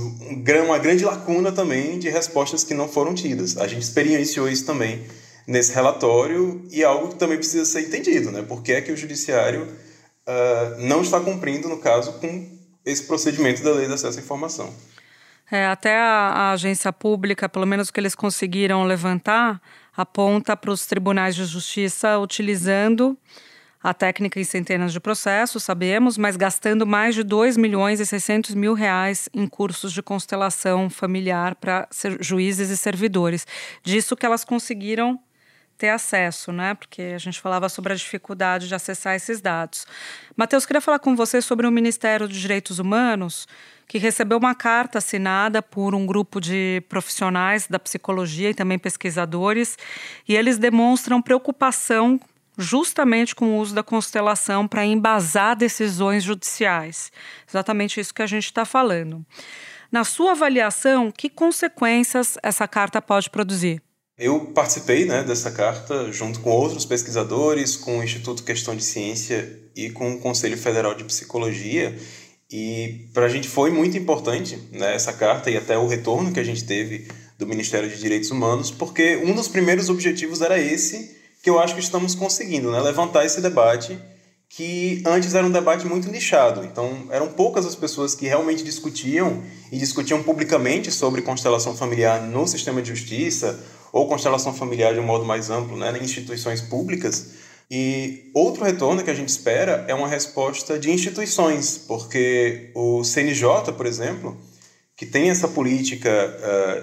uma 0.65 0.79
grande 0.79 1.05
lacuna 1.05 1.51
também 1.51 1.99
de 1.99 2.09
respostas 2.09 2.63
que 2.63 2.75
não 2.75 2.89
foram 2.89 3.13
tidas. 3.13 3.57
A 3.57 3.67
gente 3.67 3.83
experienciou 3.83 4.49
isso 4.49 4.65
também 4.65 5.05
nesse 5.47 5.75
relatório 5.75 6.65
e 6.71 6.83
é 6.83 6.85
algo 6.85 7.09
que 7.09 7.17
também 7.17 7.37
precisa 7.37 7.65
ser 7.65 7.81
entendido, 7.81 8.31
né? 8.31 8.43
Por 8.43 8.63
que 8.63 8.73
é 8.73 8.81
que 8.81 8.93
o 8.93 8.97
judiciário 8.97 9.65
uh, 9.65 10.81
não 10.87 11.03
está 11.03 11.19
cumprindo, 11.19 11.69
no 11.69 11.79
caso, 11.79 12.13
com 12.21 12.49
esse 12.85 13.03
procedimento 13.05 13.63
da 13.65 13.73
lei 13.73 13.89
de 13.89 13.93
acesso 13.93 14.19
à 14.19 14.23
informação? 14.23 14.73
É, 15.51 15.67
até 15.67 15.99
a, 15.99 16.31
a 16.31 16.53
agência 16.53 16.93
pública, 16.93 17.49
pelo 17.49 17.67
menos 17.67 17.89
o 17.89 17.93
que 17.93 17.99
eles 17.99 18.15
conseguiram 18.15 18.85
levantar, 18.85 19.61
aponta 19.95 20.57
para 20.57 20.71
os 20.71 20.87
tribunais 20.87 21.35
de 21.35 21.45
justiça 21.45 22.17
utilizando 22.19 23.19
a 23.83 23.93
técnica 23.93 24.39
em 24.39 24.45
centenas 24.45 24.93
de 24.93 25.01
processos, 25.01 25.65
sabemos, 25.65 26.17
mas 26.17 26.37
gastando 26.37 26.87
mais 26.87 27.15
de 27.15 27.23
2 27.23 27.57
milhões 27.57 27.99
e 27.99 28.07
600 28.07 28.55
mil 28.55 28.75
reais 28.75 29.29
em 29.35 29.47
cursos 29.47 29.93
de 29.93 30.03
constelação 30.03 30.89
familiar 30.89 31.57
para 31.57 31.89
juízes 32.21 32.71
e 32.71 32.77
servidores. 32.77 33.47
Disso 33.83 34.17
que 34.17 34.25
elas 34.25 34.45
conseguiram 34.45 35.19
ter 35.77 35.89
acesso, 35.89 36.53
né? 36.53 36.75
Porque 36.75 37.03
a 37.03 37.19
gente 37.19 37.41
falava 37.41 37.69
sobre 37.69 37.93
a 37.93 37.97
dificuldade 37.97 38.69
de 38.69 38.75
acessar 38.75 39.17
esses 39.17 39.41
dados. 39.41 39.85
Matheus, 40.37 40.65
queria 40.65 40.81
falar 40.81 41.01
com 41.01 41.17
você 41.17 41.43
sobre 41.43 41.67
o 41.67 41.73
Ministério 41.73 42.29
dos 42.29 42.37
Direitos 42.37 42.79
Humanos, 42.79 43.49
que 43.89 43.99
recebeu 43.99 44.39
uma 44.39 44.55
carta 44.55 44.99
assinada 44.99 45.61
por 45.61 45.93
um 45.93 46.07
grupo 46.07 46.41
de 46.41 46.85
profissionais 46.89 47.67
da 47.67 47.81
psicologia 47.81 48.51
e 48.51 48.55
também 48.55 48.79
pesquisadores, 48.79 49.77
e 50.29 50.37
eles 50.37 50.57
demonstram 50.57 51.21
preocupação 51.21 52.21
justamente 52.57 53.35
com 53.35 53.57
o 53.57 53.59
uso 53.59 53.75
da 53.75 53.83
constelação 53.83 54.69
para 54.69 54.85
embasar 54.85 55.57
decisões 55.57 56.23
judiciais. 56.23 57.11
Exatamente 57.49 58.01
isso 58.01 58.15
que 58.15 58.23
a 58.23 58.27
gente 58.27 58.47
está 58.47 58.65
falando. 58.65 59.25
Na 59.91 60.05
sua 60.05 60.33
avaliação, 60.33 61.11
que 61.11 61.29
consequências 61.29 62.39
essa 62.43 62.67
carta 62.67 63.03
pode 63.03 63.29
produzir? 63.29 63.83
Eu 64.19 64.41
participei 64.47 65.05
né, 65.05 65.23
dessa 65.23 65.51
carta 65.51 66.13
junto 66.13 66.41
com 66.41 66.51
outros 66.51 66.85
pesquisadores, 66.85 67.77
com 67.77 67.99
o 67.99 68.05
Instituto 68.05 68.43
Questão 68.43 68.77
de 68.77 68.85
Ciência 68.85 69.61
e 69.75 69.91
com 69.91 70.13
o 70.13 70.19
Conselho 70.19 70.57
Federal 70.57 70.95
de 70.95 71.05
Psicologia. 71.05 71.97
E 72.51 73.09
para 73.13 73.27
a 73.27 73.29
gente 73.29 73.49
foi 73.49 73.71
muito 73.71 73.97
importante 73.97 74.59
né, 74.71 74.95
essa 74.95 75.13
carta 75.13 75.51
e 75.51 75.57
até 75.57 75.77
o 75.77 75.87
retorno 75.87 76.33
que 76.33 76.41
a 76.41 76.45
gente 76.45 76.65
teve 76.65 77.09
do 77.39 77.47
Ministério 77.47 77.89
de 77.89 77.99
Direitos 77.99 78.31
Humanos, 78.31 78.71
porque 78.71 79.17
um 79.17 79.35
dos 79.35 79.49
primeiros 79.49 79.89
objetivos 79.89 80.41
era 80.41 80.59
esse 80.59 81.22
que 81.43 81.51
eu 81.51 81.59
acho 81.59 81.75
que 81.75 81.81
estamos 81.81 82.15
conseguindo, 82.15 82.71
né? 82.71 82.81
Levantar 82.81 83.25
esse 83.27 83.41
debate 83.41 83.99
que 84.49 85.03
antes 85.07 85.35
era 85.35 85.47
um 85.47 85.51
debate 85.51 85.87
muito 85.87 86.11
nichado. 86.11 86.63
Então, 86.63 87.07
eram 87.11 87.29
poucas 87.29 87.65
as 87.65 87.75
pessoas 87.75 88.15
que 88.15 88.29
realmente 88.29 88.63
discutiam 88.63 89.43
e 89.73 89.79
discutiam 89.79 90.23
publicamente 90.23 90.93
sobre 90.93 91.23
constelação 91.23 91.75
familiar 91.75 92.21
no 92.21 92.47
sistema 92.47 92.83
de 92.83 92.91
justiça 92.91 93.59
ou 93.91 94.07
constelação 94.07 94.53
familiar 94.53 94.93
de 94.93 95.01
um 95.01 95.05
modo 95.05 95.25
mais 95.25 95.49
amplo, 95.51 95.77
né, 95.77 95.97
em 95.99 96.05
instituições 96.05 96.61
públicas. 96.61 97.31
E 97.71 98.31
outro 98.35 98.65
retorno 98.65 99.03
que 99.03 99.11
a 99.11 99.15
gente 99.15 99.31
espera 99.31 99.87
é 99.89 99.95
uma 99.95 100.07
resposta 100.07 100.79
de 100.79 100.91
instituições, 100.91 101.79
porque 101.89 102.71
o 102.75 103.03
CNJ, 103.03 103.73
por 103.75 103.87
exemplo, 103.87 104.37
que 104.97 105.07
tem 105.07 105.31
essa 105.31 105.49
política, 105.49 106.11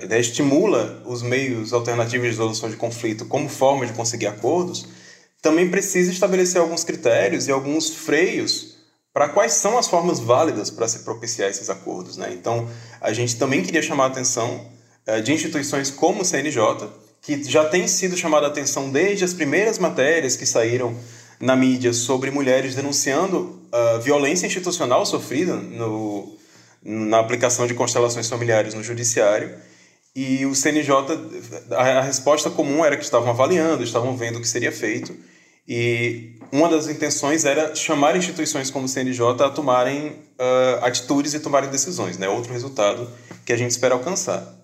uh, 0.04 0.13
estimula 0.15 1.04
os 1.06 1.22
meios 1.22 1.74
alternativos 1.74 2.24
de 2.26 2.32
resolução 2.32 2.69
de 2.69 2.76
conflito 2.76 3.26
como 3.26 3.48
forma 3.48 3.86
de 3.86 3.93
conseguir 3.93 4.28
acordos, 4.28 4.88
também 5.41 5.69
precisa 5.69 6.12
estabelecer 6.12 6.60
alguns 6.60 6.84
critérios 6.84 7.48
e 7.48 7.52
alguns 7.52 7.89
freios 7.89 8.78
para 9.13 9.30
quais 9.30 9.54
são 9.54 9.78
as 9.78 9.88
formas 9.88 10.19
válidas 10.19 10.69
para 10.69 10.88
se 10.88 11.00
propiciar 11.00 11.50
esses 11.50 11.69
acordos. 11.69 12.17
Né? 12.17 12.32
Então, 12.34 12.67
a 13.00 13.13
gente 13.13 13.38
também 13.38 13.63
queria 13.63 13.82
chamar 13.82 14.06
a 14.06 14.08
atenção 14.08 14.67
uh, 15.08 15.22
de 15.22 15.32
instituições 15.32 15.89
como 15.89 16.22
o 16.22 16.26
CNJ, 16.26 16.89
que 17.22 17.43
já 17.43 17.65
tem 17.65 17.88
sido 17.88 18.17
chamada 18.17 18.48
a 18.48 18.50
atenção 18.50 18.89
desde 18.89 19.24
as 19.24 19.34
primeiras 19.34 19.78
matérias 19.78 20.36
que 20.36 20.45
saíram 20.45 20.95
na 21.39 21.56
mídia 21.56 21.93
sobre 21.93 22.32
mulheres 22.32 22.76
denunciando 22.76 23.62
uh, 23.72 24.02
violência 24.02 24.45
institucional 24.45 25.06
sofrida 25.06 25.56
no, 25.56 26.38
na 26.84 27.20
aplicação 27.20 27.68
de 27.68 27.74
constelações 27.74 28.30
familiares 28.30 28.74
no 28.74 28.84
judiciário. 28.84 29.54
E 30.15 30.46
o 30.46 30.56
CNJ, 30.56 30.94
a, 31.72 32.02
resposta 32.02 32.50
comum 32.50 32.84
era 32.84 32.98
que 32.98 33.04
estavam 33.04 33.30
avaliando, 33.30 33.84
estavam 33.84 34.18
vendo 34.18 34.38
o 34.38 34.42
que 34.42 34.48
seria 34.48 34.72
feito. 34.72 35.15
E 35.68 36.36
uma 36.52 36.68
das 36.68 36.88
intenções 36.88 37.46
era 37.46 37.76
chamar 37.76 38.15
instituições 38.15 38.72
como 38.72 38.86
o 38.86 38.89
CNJ 38.89 39.44
a 39.44 39.50
tomarem 39.50 40.08
uh, 40.08 40.84
atitudes 40.84 41.34
e 41.34 41.39
tomarem 41.39 41.70
decisões, 41.70 42.18
né? 42.18 42.28
outro 42.28 42.52
resultado 42.52 43.10
que 43.46 43.54
a 43.54 43.58
gente 43.58 43.72
espera 43.72 43.94
alcançar. 43.94 44.56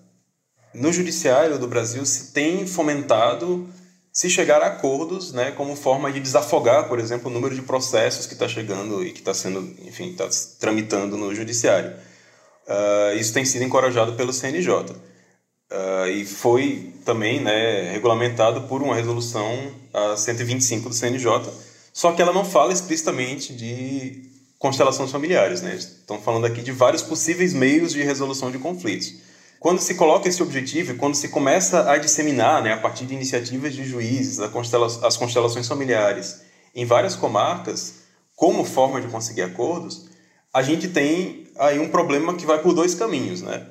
No 0.74 0.92
judiciário 0.92 1.58
do 1.58 1.68
Brasil 1.68 2.04
se 2.04 2.32
tem 2.32 2.66
fomentado 2.66 3.68
se 4.16 4.30
chegar 4.30 4.62
a 4.62 4.68
acordos, 4.68 5.30
né, 5.34 5.50
como 5.50 5.76
forma 5.76 6.10
de 6.10 6.18
desafogar, 6.20 6.88
por 6.88 6.98
exemplo, 6.98 7.30
o 7.30 7.34
número 7.34 7.54
de 7.54 7.60
processos 7.60 8.26
que 8.26 8.32
está 8.32 8.48
chegando 8.48 9.04
e 9.04 9.12
que 9.12 9.18
está 9.18 9.34
sendo, 9.34 9.60
enfim, 9.86 10.12
está 10.12 10.26
tramitando 10.58 11.18
no 11.18 11.34
judiciário. 11.34 11.92
Uh, 12.66 13.18
isso 13.18 13.34
tem 13.34 13.44
sido 13.44 13.62
encorajado 13.62 14.14
pelo 14.14 14.32
CNJ. 14.32 14.72
Uh, 14.72 14.94
ah, 15.70 16.08
e 16.08 16.24
foi 16.24 16.94
também 17.04 17.42
né, 17.42 17.92
regulamentado 17.92 18.62
por 18.62 18.80
uma 18.80 18.94
resolução 18.94 19.70
uh, 19.92 20.16
125 20.16 20.88
do 20.88 20.94
CNJ, 20.94 21.52
só 21.92 22.12
que 22.12 22.22
ela 22.22 22.32
não 22.32 22.44
fala 22.44 22.72
explicitamente 22.72 23.52
de 23.52 24.30
constelações 24.58 25.12
familiares. 25.12 25.60
Né? 25.60 25.74
Estão 25.74 26.18
falando 26.22 26.46
aqui 26.46 26.62
de 26.62 26.72
vários 26.72 27.02
possíveis 27.02 27.52
meios 27.52 27.92
de 27.92 28.02
resolução 28.02 28.50
de 28.50 28.58
conflitos. 28.58 29.12
Quando 29.58 29.80
se 29.80 29.94
coloca 29.94 30.28
esse 30.28 30.42
objetivo 30.42 30.96
quando 30.96 31.14
se 31.14 31.28
começa 31.28 31.90
a 31.90 31.96
disseminar, 31.98 32.62
né, 32.62 32.72
a 32.72 32.76
partir 32.76 33.06
de 33.06 33.14
iniciativas 33.14 33.74
de 33.74 33.84
juízes, 33.84 34.38
as 34.40 35.16
constelações 35.16 35.66
familiares 35.66 36.42
em 36.74 36.84
várias 36.84 37.16
comarcas, 37.16 38.06
como 38.34 38.64
forma 38.64 39.00
de 39.00 39.08
conseguir 39.08 39.42
acordos, 39.42 40.08
a 40.52 40.62
gente 40.62 40.88
tem 40.88 41.48
aí 41.58 41.78
um 41.78 41.88
problema 41.88 42.34
que 42.34 42.44
vai 42.44 42.60
por 42.60 42.74
dois 42.74 42.94
caminhos. 42.94 43.40
Né? 43.40 43.66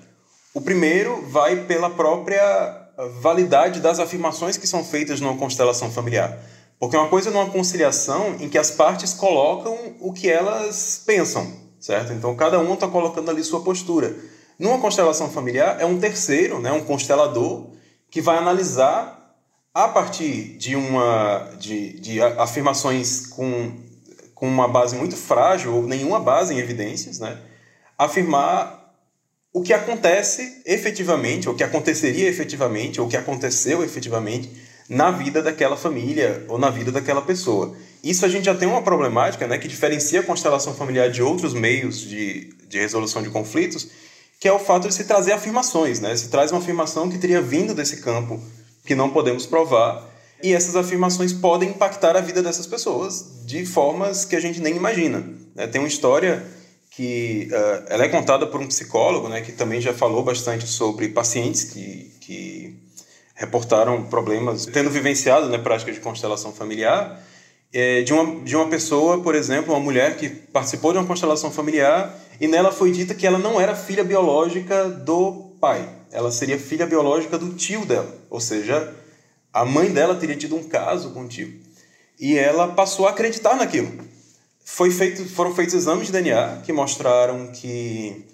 O 0.53 0.61
primeiro 0.61 1.23
vai 1.29 1.63
pela 1.65 1.89
própria 1.89 2.89
validade 3.21 3.79
das 3.79 3.99
afirmações 3.99 4.57
que 4.57 4.67
são 4.67 4.83
feitas 4.83 5.19
numa 5.21 5.37
constelação 5.37 5.91
familiar. 5.91 6.37
Porque 6.79 6.97
uma 6.97 7.07
coisa 7.07 7.29
é 7.29 7.33
uma 7.33 7.49
conciliação 7.49 8.35
em 8.39 8.49
que 8.49 8.57
as 8.57 8.71
partes 8.71 9.13
colocam 9.13 9.95
o 9.99 10.11
que 10.11 10.29
elas 10.29 11.01
pensam, 11.05 11.53
certo? 11.79 12.11
Então 12.11 12.35
cada 12.35 12.59
um 12.59 12.73
está 12.73 12.87
colocando 12.87 13.29
ali 13.29 13.43
sua 13.43 13.61
postura. 13.61 14.15
Numa 14.57 14.79
constelação 14.79 15.29
familiar, 15.29 15.77
é 15.79 15.85
um 15.85 15.99
terceiro, 15.99 16.59
né, 16.59 16.71
um 16.71 16.83
constelador, 16.83 17.67
que 18.09 18.21
vai 18.21 18.37
analisar 18.37 19.35
a 19.73 19.89
partir 19.89 20.55
de, 20.57 20.75
uma, 20.75 21.49
de, 21.59 21.99
de 21.99 22.21
afirmações 22.21 23.27
com, 23.27 23.73
com 24.33 24.47
uma 24.47 24.67
base 24.67 24.95
muito 24.95 25.17
frágil 25.17 25.75
ou 25.75 25.83
nenhuma 25.85 26.19
base 26.19 26.53
em 26.53 26.59
evidências, 26.59 27.19
né, 27.19 27.37
afirmar 27.97 28.93
o 29.51 29.61
que 29.61 29.73
acontece 29.73 30.61
efetivamente, 30.65 31.49
o 31.49 31.53
que 31.53 31.63
aconteceria 31.63 32.27
efetivamente, 32.27 32.99
ou 32.99 33.07
o 33.07 33.09
que 33.09 33.17
aconteceu 33.17 33.83
efetivamente 33.83 34.51
na 34.87 35.11
vida 35.11 35.41
daquela 35.41 35.75
família 35.75 36.45
ou 36.47 36.57
na 36.57 36.69
vida 36.69 36.91
daquela 36.91 37.21
pessoa. 37.21 37.75
Isso 38.03 38.25
a 38.25 38.29
gente 38.29 38.45
já 38.45 38.53
tem 38.53 38.67
uma 38.67 38.81
problemática 38.81 39.47
né, 39.47 39.57
que 39.57 39.67
diferencia 39.67 40.19
a 40.19 40.23
constelação 40.23 40.73
familiar 40.75 41.09
de 41.09 41.23
outros 41.23 41.53
meios 41.53 41.99
de, 41.99 42.53
de 42.67 42.79
resolução 42.79 43.23
de 43.23 43.29
conflitos, 43.29 43.89
que 44.39 44.47
é 44.47 44.51
o 44.51 44.59
fato 44.59 44.87
de 44.87 44.93
se 44.93 45.05
trazer 45.05 45.31
afirmações, 45.31 45.99
né? 45.99 46.15
Se 46.15 46.29
traz 46.29 46.51
uma 46.51 46.59
afirmação 46.59 47.09
que 47.09 47.17
teria 47.17 47.41
vindo 47.41 47.73
desse 47.73 47.97
campo 47.97 48.39
que 48.85 48.95
não 48.95 49.09
podemos 49.09 49.45
provar, 49.45 50.07
e 50.43 50.53
essas 50.53 50.75
afirmações 50.75 51.33
podem 51.33 51.69
impactar 51.69 52.15
a 52.15 52.21
vida 52.21 52.43
dessas 52.43 52.67
pessoas 52.67 53.41
de 53.45 53.65
formas 53.65 54.25
que 54.25 54.35
a 54.35 54.39
gente 54.39 54.59
nem 54.59 54.75
imagina. 54.75 55.23
Né? 55.55 55.65
Tem 55.65 55.81
uma 55.81 55.87
história 55.87 56.45
que 56.91 57.49
uh, 57.51 57.85
ela 57.87 58.05
é 58.05 58.09
contada 58.09 58.45
por 58.47 58.61
um 58.61 58.67
psicólogo, 58.67 59.27
né, 59.27 59.41
que 59.41 59.51
também 59.51 59.81
já 59.81 59.93
falou 59.93 60.23
bastante 60.23 60.65
sobre 60.65 61.09
pacientes 61.09 61.65
que, 61.65 62.11
que 62.21 62.75
reportaram 63.33 64.03
problemas 64.03 64.65
tendo 64.65 64.89
vivenciado 64.89 65.49
né, 65.49 65.57
prática 65.57 65.91
de 65.91 65.99
constelação 65.99 66.53
familiar, 66.53 67.21
é, 67.73 68.01
de, 68.03 68.13
uma, 68.13 68.43
de 68.45 68.55
uma 68.55 68.67
pessoa, 68.67 69.21
por 69.21 69.35
exemplo, 69.35 69.73
uma 69.73 69.79
mulher 69.79 70.15
que 70.15 70.29
participou 70.29 70.93
de 70.93 70.99
uma 70.99 71.05
constelação 71.05 71.51
familiar 71.51 72.17
e 72.39 72.47
nela 72.47 72.71
foi 72.71 72.91
dita 72.91 73.13
que 73.13 73.25
ela 73.25 73.37
não 73.37 73.59
era 73.59 73.75
filha 73.75 74.03
biológica 74.03 74.89
do 74.89 75.53
pai, 75.59 75.87
ela 76.11 76.31
seria 76.31 76.59
filha 76.59 76.85
biológica 76.85 77.37
do 77.37 77.53
tio 77.53 77.85
dela, 77.85 78.13
ou 78.29 78.39
seja, 78.39 78.93
a 79.53 79.65
mãe 79.65 79.91
dela 79.91 80.15
teria 80.15 80.35
tido 80.35 80.55
um 80.55 80.63
caso 80.63 81.11
com 81.11 81.23
o 81.23 81.27
tio. 81.27 81.53
E 82.19 82.37
ela 82.37 82.69
passou 82.69 83.07
a 83.07 83.09
acreditar 83.09 83.55
naquilo. 83.55 83.91
Foi 84.63 84.89
feito, 84.89 85.27
foram 85.29 85.53
feitos 85.53 85.75
exames 85.75 86.07
de 86.07 86.13
DNA 86.13 86.61
que 86.65 86.73
mostraram 86.73 87.47
que 87.47 88.25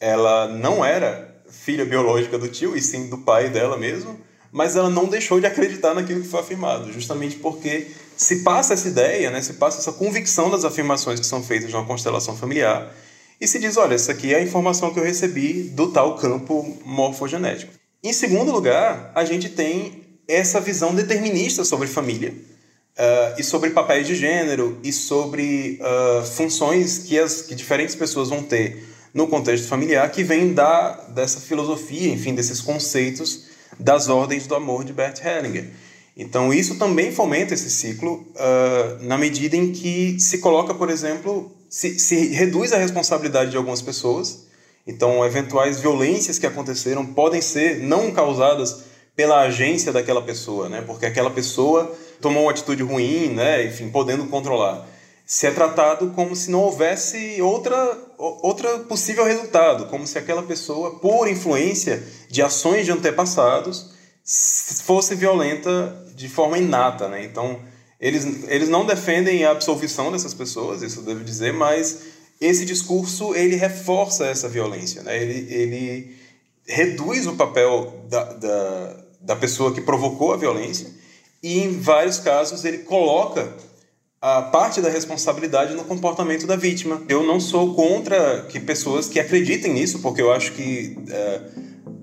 ela 0.00 0.48
não 0.48 0.84
era 0.84 1.36
filha 1.48 1.84
biológica 1.84 2.38
do 2.38 2.48
tio, 2.48 2.76
e 2.76 2.82
sim 2.82 3.08
do 3.08 3.18
pai 3.18 3.48
dela 3.50 3.76
mesmo, 3.76 4.18
mas 4.52 4.76
ela 4.76 4.88
não 4.88 5.06
deixou 5.06 5.40
de 5.40 5.46
acreditar 5.46 5.94
naquilo 5.94 6.22
que 6.22 6.28
foi 6.28 6.40
afirmado, 6.40 6.92
justamente 6.92 7.36
porque 7.36 7.88
se 8.16 8.36
passa 8.42 8.74
essa 8.74 8.88
ideia, 8.88 9.30
né, 9.30 9.42
se 9.42 9.54
passa 9.54 9.78
essa 9.78 9.92
convicção 9.92 10.50
das 10.50 10.64
afirmações 10.64 11.20
que 11.20 11.26
são 11.26 11.42
feitas 11.42 11.70
numa 11.72 11.84
constelação 11.84 12.36
familiar, 12.36 12.92
e 13.40 13.46
se 13.46 13.58
diz, 13.58 13.76
olha, 13.76 13.94
essa 13.94 14.12
aqui 14.12 14.32
é 14.32 14.38
a 14.38 14.42
informação 14.42 14.92
que 14.92 14.98
eu 14.98 15.04
recebi 15.04 15.64
do 15.64 15.92
tal 15.92 16.16
campo 16.16 16.76
morfogenético. 16.84 17.72
Em 18.02 18.12
segundo 18.12 18.52
lugar, 18.52 19.12
a 19.14 19.24
gente 19.24 19.48
tem 19.48 20.04
essa 20.28 20.60
visão 20.60 20.94
determinista 20.94 21.64
sobre 21.64 21.86
família 21.86 22.32
uh, 22.32 23.38
e 23.38 23.44
sobre 23.44 23.70
papéis 23.70 24.06
de 24.06 24.14
gênero 24.14 24.78
e 24.82 24.92
sobre 24.92 25.80
uh, 25.80 26.24
funções 26.24 26.98
que 26.98 27.18
as 27.18 27.42
que 27.42 27.54
diferentes 27.54 27.94
pessoas 27.94 28.28
vão 28.28 28.42
ter 28.42 28.84
no 29.12 29.26
contexto 29.26 29.68
familiar 29.68 30.10
que 30.10 30.22
vem 30.22 30.52
da 30.52 30.92
dessa 31.08 31.40
filosofia, 31.40 32.12
enfim, 32.12 32.34
desses 32.34 32.60
conceitos 32.60 33.46
das 33.78 34.08
ordens 34.08 34.46
do 34.46 34.54
amor 34.54 34.84
de 34.84 34.92
Bert 34.92 35.20
Hellinger. 35.24 35.68
Então 36.16 36.52
isso 36.52 36.76
também 36.76 37.12
fomenta 37.12 37.54
esse 37.54 37.70
ciclo 37.70 38.26
uh, 38.34 39.04
na 39.04 39.18
medida 39.18 39.56
em 39.56 39.72
que 39.72 40.18
se 40.18 40.38
coloca, 40.38 40.74
por 40.74 40.90
exemplo, 40.90 41.55
se, 41.68 41.98
se 41.98 42.28
reduz 42.28 42.72
a 42.72 42.78
responsabilidade 42.78 43.50
de 43.50 43.56
algumas 43.56 43.82
pessoas. 43.82 44.46
Então, 44.86 45.24
eventuais 45.24 45.80
violências 45.80 46.38
que 46.38 46.46
aconteceram 46.46 47.04
podem 47.04 47.40
ser 47.40 47.80
não 47.80 48.10
causadas 48.12 48.84
pela 49.16 49.40
agência 49.40 49.92
daquela 49.92 50.22
pessoa, 50.22 50.68
né? 50.68 50.82
Porque 50.86 51.06
aquela 51.06 51.30
pessoa 51.30 51.92
tomou 52.20 52.44
uma 52.44 52.50
atitude 52.50 52.82
ruim, 52.82 53.30
né? 53.30 53.64
Enfim, 53.64 53.88
podendo 53.88 54.26
controlar. 54.26 54.86
Se 55.24 55.46
é 55.46 55.50
tratado 55.50 56.12
como 56.14 56.36
se 56.36 56.50
não 56.50 56.60
houvesse 56.60 57.42
outra, 57.42 57.98
outra 58.16 58.78
possível 58.80 59.24
resultado, 59.24 59.86
como 59.86 60.06
se 60.06 60.16
aquela 60.18 60.42
pessoa, 60.42 61.00
por 61.00 61.26
influência 61.26 62.00
de 62.28 62.42
ações 62.42 62.84
de 62.84 62.92
antepassados, 62.92 63.90
fosse 64.84 65.14
violenta 65.14 66.04
de 66.14 66.28
forma 66.28 66.58
inata, 66.58 67.08
né? 67.08 67.24
Então, 67.24 67.58
eles, 68.00 68.26
eles 68.48 68.68
não 68.68 68.84
defendem 68.84 69.44
a 69.44 69.50
absolvição 69.50 70.12
dessas 70.12 70.34
pessoas, 70.34 70.82
isso 70.82 71.00
eu 71.00 71.04
devo 71.04 71.24
dizer, 71.24 71.52
mas 71.52 72.02
esse 72.40 72.64
discurso 72.64 73.34
ele 73.34 73.56
reforça 73.56 74.26
essa 74.26 74.48
violência, 74.48 75.02
né? 75.02 75.20
ele, 75.20 75.52
ele 75.52 76.16
reduz 76.66 77.26
o 77.26 77.34
papel 77.36 78.04
da, 78.08 78.24
da, 78.34 78.96
da 79.20 79.36
pessoa 79.36 79.72
que 79.72 79.80
provocou 79.80 80.32
a 80.32 80.36
violência 80.36 80.88
e, 81.42 81.60
em 81.60 81.78
vários 81.78 82.18
casos, 82.18 82.64
ele 82.64 82.78
coloca 82.78 83.48
a 84.20 84.42
parte 84.42 84.80
da 84.80 84.88
responsabilidade 84.88 85.74
no 85.74 85.84
comportamento 85.84 86.46
da 86.46 86.56
vítima. 86.56 87.02
Eu 87.08 87.22
não 87.22 87.38
sou 87.38 87.74
contra 87.74 88.42
que 88.48 88.58
pessoas 88.58 89.08
que 89.08 89.20
acreditem 89.20 89.72
nisso, 89.72 90.00
porque 90.00 90.20
eu 90.20 90.32
acho 90.32 90.52
que 90.52 90.96
é, 91.08 91.40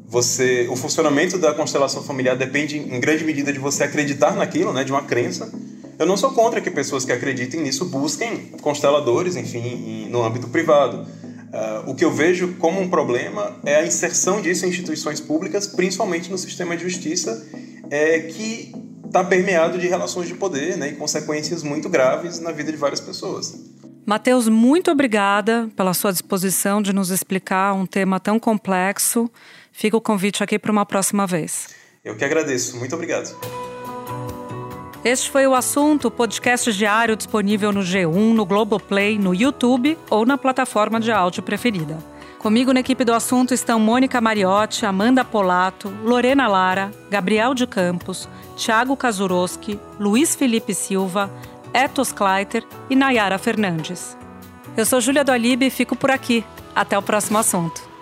você, 0.06 0.68
o 0.70 0.76
funcionamento 0.76 1.38
da 1.38 1.54
constelação 1.54 2.04
familiar 2.04 2.38
depende 2.38 2.78
em 2.78 3.00
grande 3.00 3.26
medida 3.26 3.52
de 3.52 3.60
você 3.60 3.84
acreditar 3.84 4.36
naquilo, 4.36 4.72
né, 4.72 4.84
de 4.84 4.92
uma 4.92 5.04
crença. 5.04 5.52
Eu 5.98 6.06
não 6.06 6.18
sou 6.18 6.32
contra 6.32 6.60
que 6.60 6.72
pessoas 6.72 7.06
que 7.06 7.12
acreditem 7.12 7.62
nisso 7.62 7.86
busquem 7.86 8.52
consteladores, 8.62 9.36
enfim, 9.36 10.08
no 10.10 10.24
âmbito 10.24 10.48
privado. 10.48 11.06
Uh, 11.54 11.92
o 11.92 11.96
que 11.96 12.04
eu 12.04 12.12
vejo 12.12 12.56
como 12.56 12.82
um 12.82 12.90
problema 12.90 13.56
é 13.64 13.76
a 13.76 13.86
inserção 13.86 14.42
disso 14.42 14.66
em 14.66 14.70
instituições 14.70 15.20
públicas, 15.20 15.68
principalmente 15.68 16.32
no 16.32 16.38
sistema 16.38 16.76
de 16.76 16.84
justiça, 16.84 17.48
é, 17.92 18.22
que 18.22 18.74
está 19.06 19.24
permeado 19.24 19.78
de 19.78 19.88
relações 19.88 20.28
de 20.28 20.34
poder 20.34 20.76
né, 20.76 20.90
e 20.90 20.96
consequências 20.96 21.62
muito 21.62 21.88
graves 21.88 22.40
na 22.40 22.52
vida 22.52 22.72
de 22.72 22.78
várias 22.78 23.00
pessoas. 23.00 23.56
Matheus, 24.04 24.50
muito 24.50 24.90
obrigada 24.90 25.70
pela 25.76 25.94
sua 25.94 26.12
disposição 26.12 26.82
de 26.82 26.92
nos 26.92 27.12
explicar 27.12 27.74
um 27.74 27.86
tema 27.86 28.20
tão 28.20 28.40
complexo. 28.40 29.30
Fica 29.72 29.96
o 29.96 30.02
convite 30.02 30.44
aqui 30.44 30.58
para 30.58 30.72
uma 30.72 30.86
próxima 30.86 31.28
vez. 31.28 31.70
Eu 32.04 32.18
que 32.18 32.26
agradeço. 32.26 32.78
Muito 32.78 32.96
obrigado. 32.96 33.34
Este 35.04 35.30
foi 35.30 35.46
o 35.46 35.54
assunto, 35.54 36.10
podcast 36.10 36.72
diário 36.72 37.18
disponível 37.18 37.74
no 37.74 37.82
G1, 37.82 38.34
no 38.34 38.46
Globoplay, 38.46 39.20
no 39.20 39.36
YouTube 39.36 39.98
ou 40.10 40.26
na 40.26 40.38
plataforma 40.38 40.98
de 40.98 41.12
áudio 41.12 41.44
preferida. 41.44 41.98
Comigo 42.40 42.72
na 42.72 42.80
equipe 42.80 43.04
do 43.04 43.14
assunto 43.14 43.54
estão 43.54 43.82
Mônica 43.82 44.22
Mariotti, 44.22 44.86
Amanda 44.86 45.26
Polato, 45.26 45.94
Lorena 46.06 46.48
Lara, 46.48 46.90
Gabriel 47.12 47.54
de 47.54 47.68
Campos, 47.68 48.30
Thiago 48.56 48.96
Kazuroski, 48.96 49.78
Luiz 50.00 50.36
Felipe 50.36 50.74
Silva, 50.74 51.30
Etos 51.74 52.14
Kleiter 52.14 52.64
e 52.90 52.96
Nayara 52.96 53.38
Fernandes. 53.38 54.18
Eu 54.78 54.86
sou 54.86 55.02
Júlia 55.02 55.26
do 55.26 55.34
Alibe 55.34 55.66
e 55.66 55.70
fico 55.70 55.98
por 55.98 56.12
aqui. 56.12 56.46
Até 56.74 56.98
o 56.98 57.02
próximo 57.02 57.38
assunto. 57.38 57.93